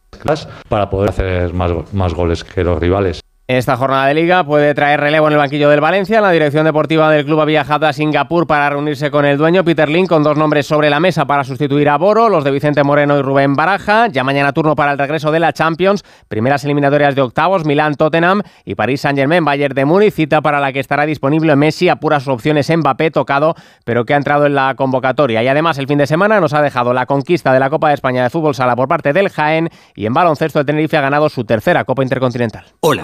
para 0.68 0.90
poder 0.90 1.12
hacer 1.12 1.54
más, 1.54 1.72
más 1.94 2.14
goles 2.14 2.44
que 2.44 2.66
los 2.66 2.78
rivales. 2.82 3.22
Esta 3.58 3.76
jornada 3.76 4.06
de 4.06 4.14
liga 4.14 4.46
puede 4.46 4.74
traer 4.74 5.02
relevo 5.02 5.28
en 5.28 5.34
el 5.34 5.38
banquillo 5.38 5.70
del 5.70 5.82
Valencia. 5.82 6.22
La 6.22 6.32
dirección 6.32 6.64
deportiva 6.64 7.12
del 7.12 7.26
club 7.26 7.42
ha 7.42 7.44
viajado 7.44 7.86
a 7.86 7.92
Singapur 7.92 8.48
para 8.48 8.70
reunirse 8.70 9.12
con 9.12 9.26
el 9.26 9.38
dueño 9.38 9.66
Peter 9.66 9.90
Lin 9.90 10.08
con 10.08 10.24
dos 10.24 10.38
nombres 10.38 10.66
sobre 10.66 10.90
la 10.90 11.02
mesa 11.02 11.26
para 11.26 11.44
sustituir 11.44 11.90
a 11.90 11.98
Boro, 11.98 12.30
los 12.30 12.46
de 12.46 12.52
Vicente 12.52 12.82
Moreno 12.86 13.20
y 13.20 13.22
Rubén 13.22 13.56
Baraja. 13.56 14.08
Ya 14.08 14.24
mañana 14.24 14.54
turno 14.54 14.74
para 14.74 14.94
el 14.94 14.98
regreso 14.98 15.34
de 15.34 15.42
la 15.42 15.52
Champions, 15.52 16.06
primeras 16.30 16.64
eliminatorias 16.64 17.14
de 17.14 17.24
octavos, 17.24 17.66
Milán, 17.66 17.96
Tottenham 17.96 18.42
y 18.64 18.76
París 18.76 19.02
Saint-Germain, 19.02 19.44
Bayern 19.44 19.76
de 19.76 19.84
Múnich, 19.84 20.14
cita 20.14 20.40
para 20.40 20.62
la 20.62 20.72
que 20.72 20.80
estará 20.80 21.06
disponible 21.06 21.54
Messi, 21.58 21.90
apura 21.90 22.22
sus 22.22 22.30
opciones 22.30 22.72
Mbappé, 22.74 23.12
tocado, 23.12 23.56
pero 23.84 24.06
que 24.06 24.14
ha 24.14 24.18
entrado 24.18 24.46
en 24.46 24.56
la 24.56 24.76
convocatoria. 24.76 25.44
Y 25.44 25.50
además 25.50 25.78
el 25.78 25.88
fin 25.88 25.98
de 25.98 26.08
semana 26.08 26.40
nos 26.40 26.54
ha 26.54 26.62
dejado 26.62 26.94
la 26.94 27.06
conquista 27.06 27.52
de 27.52 27.60
la 27.60 27.70
Copa 27.70 27.90
de 27.90 27.96
España 27.96 28.24
de 28.24 28.30
Fútbol 28.30 28.56
Sala 28.56 28.78
por 28.78 28.88
parte 28.88 29.12
del 29.12 29.28
Jaén 29.28 29.68
y 29.94 30.06
en 30.06 30.14
baloncesto 30.14 30.62
el 30.62 30.66
Tenerife 30.66 30.96
ha 30.96 31.02
ganado 31.02 31.28
su 31.28 31.44
tercera 31.44 31.84
Copa 31.84 32.02
Intercontinental. 32.02 32.64
Hola. 32.80 33.04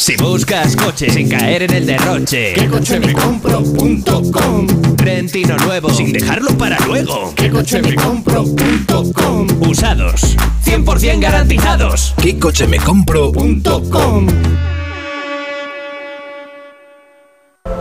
Si 0.00 0.16
buscas 0.16 0.76
coche 0.76 1.10
sin 1.10 1.28
caer 1.28 1.64
en 1.64 1.74
el 1.74 1.84
derroche, 1.84 2.54
¿qué 2.54 2.68
coche 2.68 2.98
me 2.98 3.12
compro.com? 3.12 4.66
Rentino 4.96 5.58
nuevo 5.58 5.90
sin 5.90 6.10
dejarlo 6.10 6.56
para 6.56 6.78
luego, 6.86 7.34
¿qué 7.36 7.50
coche 7.50 7.82
me 7.82 7.94
compro.com? 7.94 9.46
Usados, 9.60 10.38
100% 10.64 11.20
garantizados, 11.20 12.14
¿qué 12.16 12.38
coche 12.38 12.66
me 12.66 12.78
compro.com? 12.78 14.26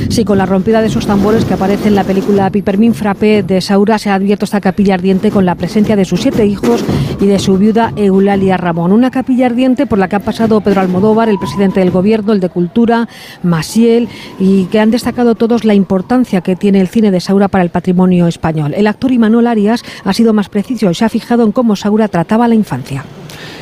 Sí, 0.09 0.25
con 0.25 0.37
la 0.37 0.45
rompida 0.45 0.81
de 0.81 0.87
esos 0.87 1.07
tambores 1.07 1.45
que 1.45 1.53
aparece 1.53 1.87
en 1.87 1.95
la 1.95 2.03
película 2.03 2.49
Pipermin 2.49 2.93
Frappé 2.93 3.41
de 3.41 3.61
Saura 3.61 3.97
se 3.97 4.09
ha 4.09 4.15
abierto 4.15 4.43
esta 4.43 4.59
capilla 4.59 4.95
ardiente 4.95 5.31
con 5.31 5.45
la 5.45 5.55
presencia 5.55 5.95
de 5.95 6.03
sus 6.03 6.19
siete 6.19 6.45
hijos 6.45 6.83
y 7.21 7.27
de 7.27 7.39
su 7.39 7.57
viuda 7.57 7.93
Eulalia 7.95 8.57
Ramón. 8.57 8.91
Una 8.91 9.09
capilla 9.09 9.45
ardiente 9.45 9.85
por 9.85 9.99
la 9.99 10.09
que 10.09 10.17
ha 10.17 10.19
pasado 10.19 10.59
Pedro 10.59 10.81
Almodóvar, 10.81 11.29
el 11.29 11.39
presidente 11.39 11.79
del 11.79 11.91
gobierno, 11.91 12.33
el 12.33 12.41
de 12.41 12.49
Cultura, 12.49 13.07
Masiel, 13.41 14.09
y 14.37 14.65
que 14.65 14.81
han 14.81 14.91
destacado 14.91 15.35
todos 15.35 15.60
la 15.65 15.73
importancia 15.73 16.41
que 16.41 16.55
tiene 16.55 16.81
el 16.81 16.87
cine 16.87 17.11
de 17.11 17.19
Saura 17.19 17.47
para 17.47 17.63
el 17.63 17.69
patrimonio 17.69 18.27
español. 18.27 18.73
El 18.75 18.87
actor 18.87 19.11
Imanol 19.11 19.47
Arias 19.47 19.83
ha 20.03 20.13
sido 20.13 20.33
más 20.33 20.49
preciso 20.49 20.89
y 20.89 20.95
se 20.95 21.05
ha 21.05 21.09
fijado 21.09 21.43
en 21.43 21.51
cómo 21.51 21.75
Saura 21.75 22.07
trataba 22.07 22.47
la 22.47 22.55
infancia. 22.55 23.05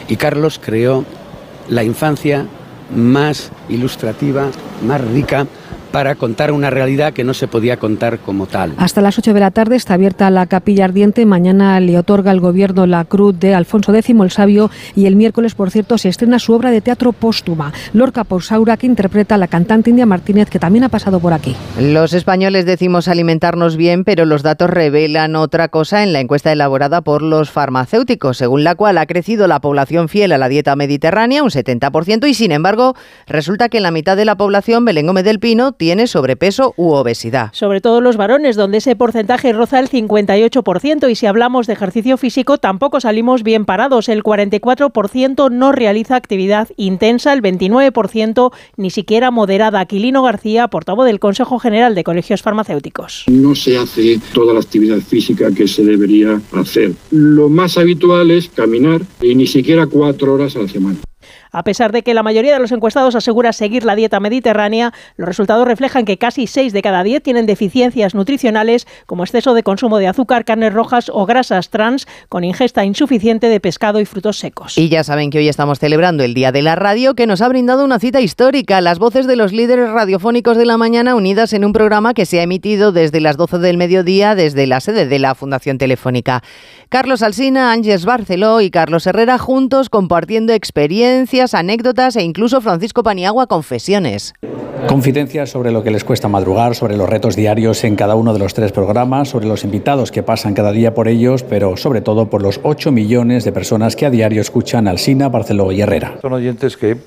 Y 0.08 0.16
Carlos 0.16 0.60
creó 0.64 1.06
la 1.68 1.84
infancia 1.84 2.46
más 2.96 3.52
ilustrativa, 3.70 4.48
más 4.86 5.02
rica 5.02 5.48
para 5.92 6.16
contar 6.16 6.52
una 6.52 6.70
realidad 6.70 7.14
que 7.14 7.24
no 7.24 7.34
se 7.34 7.48
podía 7.48 7.78
contar 7.78 8.20
como 8.20 8.48
tal. 8.48 8.74
Hasta 8.78 9.02
las 9.02 9.18
8 9.18 9.34
de 9.34 9.40
la 9.40 9.52
tarde 9.52 9.76
está 9.76 9.96
abierta 9.96 10.30
la 10.30 10.46
capilla 10.48 10.86
ardiente. 10.86 11.26
Mañana 11.26 11.80
le 11.80 11.98
otorga 11.98 12.32
el 12.32 12.40
gobierno 12.40 12.86
la 12.86 13.06
cruz 13.06 13.40
de 13.40 13.56
Alfonso 13.56 13.94
X 13.94 14.10
el 14.10 14.32
Sabio 14.32 14.70
y 14.96 15.06
el 15.06 15.16
miércoles, 15.16 15.56
por 15.56 15.72
cierto, 15.72 15.98
se 15.98 16.10
estrena 16.10 16.40
su 16.40 16.54
obra 16.54 16.72
de 16.72 16.82
teatro 16.82 17.12
póstuma, 17.14 17.74
Lorca 17.94 18.24
por 18.24 18.44
Saura, 18.44 18.78
que 18.78 18.88
interpreta 18.88 19.36
a 19.36 19.38
la 19.38 19.48
cantante 19.48 19.90
India 19.90 20.06
Martínez, 20.06 20.50
que 20.50 20.60
también 20.60 20.84
ha 20.84 20.90
pasado 20.90 21.20
por 21.20 21.34
aquí. 21.34 21.56
Los 21.80 22.14
españoles 22.14 22.66
decimos 22.66 23.08
alimentarnos 23.08 23.78
bien, 23.78 24.04
pero 24.04 24.26
los 24.26 24.44
datos 24.44 24.70
revelan 24.70 25.36
otra 25.36 25.70
cosa 25.70 26.04
en 26.04 26.14
la 26.14 26.20
encuesta 26.20 26.52
elaborada 26.52 27.02
por 27.02 27.22
los 27.22 27.50
farmacéuticos, 27.50 28.38
según 28.38 28.64
la 28.64 28.76
cual 28.76 28.98
ha 28.98 29.06
crecido 29.06 29.48
la 29.48 29.60
población 29.60 30.10
fiel 30.10 30.32
a 30.32 30.38
la 30.38 30.50
dieta 30.50 30.76
mediterránea, 30.76 31.44
un 31.44 31.50
70%, 31.50 32.28
y 32.28 32.34
sin 32.34 32.52
embargo, 32.52 32.96
resulta 33.28 33.70
que 33.70 33.78
en 33.78 33.84
la 33.84 33.92
mitad 33.92 34.18
de 34.18 34.26
la 34.26 34.36
población, 34.36 34.86
Belén 34.86 35.08
Gómez 35.08 35.24
del 35.24 35.40
Pino, 35.40 35.74
tiene 35.80 36.08
sobrepeso 36.08 36.74
u 36.76 36.90
obesidad. 36.92 37.52
Sobre 37.54 37.80
todo 37.80 38.02
los 38.02 38.18
varones, 38.18 38.58
donde 38.58 38.80
ese 38.80 38.98
porcentaje 38.98 39.54
roza 39.54 39.80
el 39.80 39.90
58%. 39.90 41.10
Y 41.10 41.16
si 41.16 41.26
hablamos 41.26 41.68
de 41.68 41.74
ejercicio 41.74 42.18
físico, 42.18 42.58
tampoco 42.58 43.00
salimos 43.00 43.44
bien 43.44 43.64
parados. 43.64 44.10
El 44.10 44.22
44% 44.22 45.50
no 45.50 45.72
realiza 45.72 46.18
actividad 46.18 46.68
intensa, 46.76 47.32
el 47.32 47.42
29% 47.42 48.52
ni 48.76 48.90
siquiera 48.90 49.32
moderada. 49.32 49.80
Aquilino 49.80 50.22
García, 50.22 50.68
portavoz 50.68 51.06
del 51.06 51.22
Consejo 51.22 51.60
General 51.60 51.96
de 51.96 52.04
Colegios 52.04 52.42
Farmacéuticos. 52.42 53.24
No 53.28 53.56
se 53.56 53.78
hace 53.78 54.20
toda 54.34 54.54
la 54.54 54.60
actividad 54.60 55.00
física 55.00 55.50
que 55.56 55.66
se 55.66 55.86
debería 55.86 56.42
hacer. 56.52 56.92
Lo 57.10 57.48
más 57.48 57.78
habitual 57.78 58.32
es 58.32 58.50
caminar 58.50 59.02
y 59.22 59.34
ni 59.34 59.48
siquiera 59.48 59.88
cuatro 59.88 60.34
horas 60.34 60.58
a 60.58 60.60
la 60.60 60.68
semana. 60.68 60.98
A 61.52 61.64
pesar 61.64 61.92
de 61.92 62.04
que 62.04 62.14
la 62.14 62.24
mayoría 62.24 62.54
de 62.54 62.60
los 62.60 62.72
encuestados 62.72 63.16
asegura 63.16 63.54
seguir 63.54 63.84
la 63.86 63.96
dieta 63.96 64.20
mediterránea, 64.20 64.94
los 65.18 65.28
resultados 65.28 65.68
reflejan 65.68 66.06
que 66.06 66.18
casi 66.18 66.48
6 66.48 66.74
de 66.74 66.82
cada 66.82 67.04
10 67.04 67.24
tienen 67.24 67.46
deficiencias 67.46 68.16
nutricionales 68.16 68.88
como 69.06 69.24
exceso 69.24 69.54
de 69.54 69.64
consumo 69.64 69.98
de 69.98 70.08
azúcar, 70.08 70.46
carnes 70.46 70.74
rojas 70.74 71.10
o 71.14 71.26
grasas 71.26 71.70
trans 71.70 72.08
con 72.30 72.44
ingesta 72.44 72.86
insuficiente 72.86 73.48
de 73.50 73.60
pescado 73.60 74.00
y 74.00 74.06
frutos 74.06 74.38
secos. 74.38 74.78
Y 74.78 74.90
ya 74.90 75.04
saben 75.04 75.30
que 75.30 75.40
hoy 75.40 75.48
estamos 75.48 75.80
celebrando 75.80 76.24
el 76.24 76.34
Día 76.34 76.52
de 76.52 76.62
la 76.62 76.76
Radio 76.76 77.16
que 77.16 77.28
nos 77.28 77.42
ha 77.42 77.48
brindado 77.48 77.84
una 77.84 78.00
cita 78.00 78.22
histórica, 78.22 78.82
las 78.82 79.00
voces 79.00 79.28
de 79.28 79.36
los 79.36 79.52
líderes 79.52 79.90
radiofónicos 79.90 80.58
de 80.58 80.66
la 80.66 80.78
mañana 80.78 81.16
unidas 81.16 81.54
en 81.54 81.66
un 81.66 81.74
programa 81.74 82.14
que 82.14 82.26
se 82.26 82.40
ha 82.40 82.44
emitido 82.44 82.92
desde 82.92 83.22
las 83.22 83.38
12 83.38 83.60
del 83.60 83.78
mediodía 83.78 84.36
desde 84.36 84.68
la 84.68 84.80
sede 84.80 85.06
de 85.06 85.20
la 85.20 85.36
Fundación 85.36 85.78
Telefónica. 85.78 86.44
Carlos 86.90 87.22
Alsina, 87.22 87.72
Ángeles 87.72 88.06
Barceló 88.06 88.62
y 88.62 88.72
Carlos 88.72 89.06
Herrera 89.06 89.38
juntos 89.38 89.90
compartiendo 89.90 90.54
experiencias, 90.54 91.39
anécdotas 91.40 92.16
e 92.16 92.24
incluso 92.24 92.62
Francisco 92.62 93.04
Paniagua 93.04 93.48
confesiones. 93.48 94.34
Confidencias 94.88 95.50
sobre 95.50 95.72
lo 95.72 95.84
que 95.84 95.92
les 95.92 96.04
cuesta 96.04 96.28
madrugar, 96.28 96.76
sobre 96.76 96.96
los 96.96 97.10
retos 97.10 97.36
diarios 97.36 97.84
en 97.84 97.96
cada 97.96 98.16
uno 98.16 98.34
de 98.34 98.40
los 98.40 98.54
tres 98.54 98.72
programas, 98.72 99.30
sobre 99.30 99.48
los 99.48 99.64
invitados 99.64 100.12
que 100.12 100.24
pasan 100.24 100.54
cada 100.54 100.72
día 100.72 100.94
por 100.94 101.08
ellos, 101.08 101.44
pero 101.44 101.78
sobre 101.78 102.02
todo 102.02 102.30
por 102.30 102.42
los 102.42 102.60
8 102.64 102.92
millones 102.92 103.44
de 103.44 103.52
personas 103.52 103.96
que 103.96 104.06
a 104.06 104.10
diario 104.10 104.42
escuchan 104.42 104.88
Alsina, 104.88 105.30
Barceló 105.30 105.72
y 105.72 105.82
Herrera. 105.82 106.18
Son 106.22 106.34
oyentes 106.34 106.78
que 106.78 106.98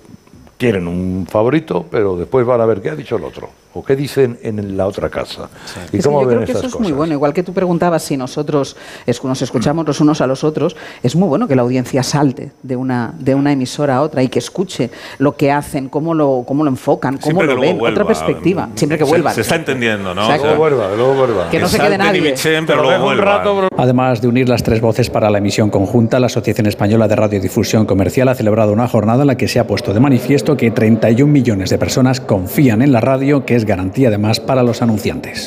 tienen 0.59 0.87
un 0.87 1.27
favorito, 1.29 1.85
pero 1.91 2.17
después 2.17 2.47
van 2.47 2.61
a 2.61 2.67
ver 2.67 2.81
qué 2.81 2.91
ha 2.91 2.95
dicho 2.95 3.17
el 3.17 3.25
otro 3.25 3.49
o 3.75 3.83
qué 3.85 3.97
dicen 3.97 4.39
en 4.43 4.77
la 4.77 4.87
otra 4.87 5.09
casa. 5.09 5.49
¿Y 5.93 5.99
es 5.99 6.05
cómo 6.07 6.19
que 6.21 6.25
yo 6.25 6.29
ven 6.29 6.37
creo 6.39 6.47
que 6.47 6.53
eso 6.53 6.67
es 6.67 6.73
cosas? 6.75 6.81
muy 6.81 6.93
bueno. 6.93 7.13
Igual 7.15 7.33
que 7.33 7.43
tú 7.43 7.53
preguntabas 7.53 8.03
si 8.03 8.17
nosotros 8.17 8.77
es- 9.07 9.23
nos 9.25 9.41
escuchamos 9.43 9.87
los 9.87 10.01
unos 10.01 10.21
a 10.21 10.27
los 10.27 10.45
otros, 10.45 10.77
es 11.03 11.17
muy 11.17 11.29
bueno 11.29 11.49
que 11.49 11.57
la 11.57 11.63
audiencia 11.63 12.03
salte 12.03 12.53
de 12.63 12.77
una, 12.77 13.15
de 13.19 13.35
una 13.35 13.53
emisora 13.53 13.97
a 13.97 14.03
otra 14.03 14.23
y 14.23 14.29
que 14.29 14.39
escuche 14.39 14.91
lo 15.19 15.37
que 15.37 15.51
hacen, 15.51 15.89
cómo 15.89 16.15
lo, 16.15 16.45
cómo 16.47 16.65
lo 16.65 16.71
enfocan, 16.71 17.15
cómo 17.19 17.41
Siempre 17.41 17.55
lo 17.55 17.61
ven, 17.61 17.79
vuelva. 17.79 18.03
otra 18.03 18.07
perspectiva. 18.07 18.69
Siempre 18.75 18.99
que 18.99 19.05
Se- 19.05 19.11
vuelvan. 19.11 19.35
Se, 19.35 19.41
está 19.43 19.57
entendiendo, 19.57 20.15
¿no? 20.15 20.23
Exacto. 20.23 20.43
O 20.43 20.47
sea, 20.49 20.57
Luego 20.57 20.77
vuelva, 20.77 20.97
luego 20.97 21.15
vuelva. 21.15 21.51
Que 21.51 21.59
no 21.59 21.69
se 21.69 21.79
quede 21.79 21.99
nadie. 21.99 22.21
bichen, 22.21 22.67
pero 22.67 22.83
Pero 22.83 22.83
luego 22.83 22.91
deja 22.91 22.99
un 23.01 23.05
vuelvan. 23.17 23.27
rato, 23.39 23.69
Además 23.77 24.21
de 24.21 24.29
unir 24.29 24.49
las 24.49 24.63
tres 24.63 24.81
voces 24.81 25.11
para 25.11 25.31
la 25.31 25.39
emisión 25.39 25.71
conjunta, 25.71 26.21
la 26.21 26.27
Asociación 26.27 26.67
Española 26.67 27.09
de 27.09 27.17
Radiodifusión 27.17 27.87
Comercial 27.87 28.29
ha 28.29 28.35
celebrado 28.35 28.73
una 28.73 28.87
jornada 28.89 29.23
en 29.23 29.27
la 29.29 29.37
que 29.37 29.49
se 29.49 29.59
ha 29.59 29.67
puesto 29.67 29.93
de 29.95 30.01
manifiesto 30.01 30.57
que 30.57 30.71
31 30.71 31.33
millones 31.33 31.71
de 31.71 31.79
personas 31.79 32.21
confían 32.21 32.83
en 32.83 32.93
la 32.93 33.01
radio, 33.01 33.45
que 33.45 33.57
es 33.63 33.67
garantía 33.67 34.09
además 34.09 34.41
para 34.41 34.63
los 34.63 34.83
anunciantes. 34.83 35.47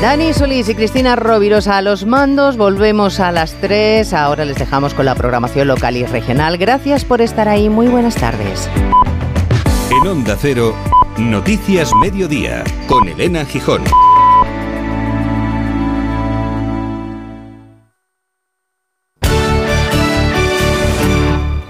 Dani 0.00 0.32
Solís 0.32 0.68
y 0.68 0.74
Cristina 0.74 1.16
Rovirosa 1.16 1.76
a 1.76 1.82
los 1.82 2.06
mandos. 2.06 2.56
Volvemos 2.56 3.20
a 3.20 3.32
las 3.32 3.52
3. 3.60 4.14
Ahora 4.14 4.44
les 4.44 4.56
dejamos 4.56 4.94
con 4.94 5.04
la 5.04 5.14
programación 5.14 5.68
local 5.68 5.96
y 5.96 6.06
regional. 6.06 6.56
Gracias 6.56 7.04
por 7.04 7.20
estar 7.20 7.48
ahí. 7.48 7.68
Muy 7.68 7.88
buenas 7.88 8.14
tardes. 8.14 8.68
En 9.90 10.08
Onda 10.08 10.36
Cero, 10.40 10.74
Noticias 11.18 11.90
Mediodía, 12.00 12.64
con 12.86 13.08
Elena 13.08 13.44
Gijón. 13.44 13.82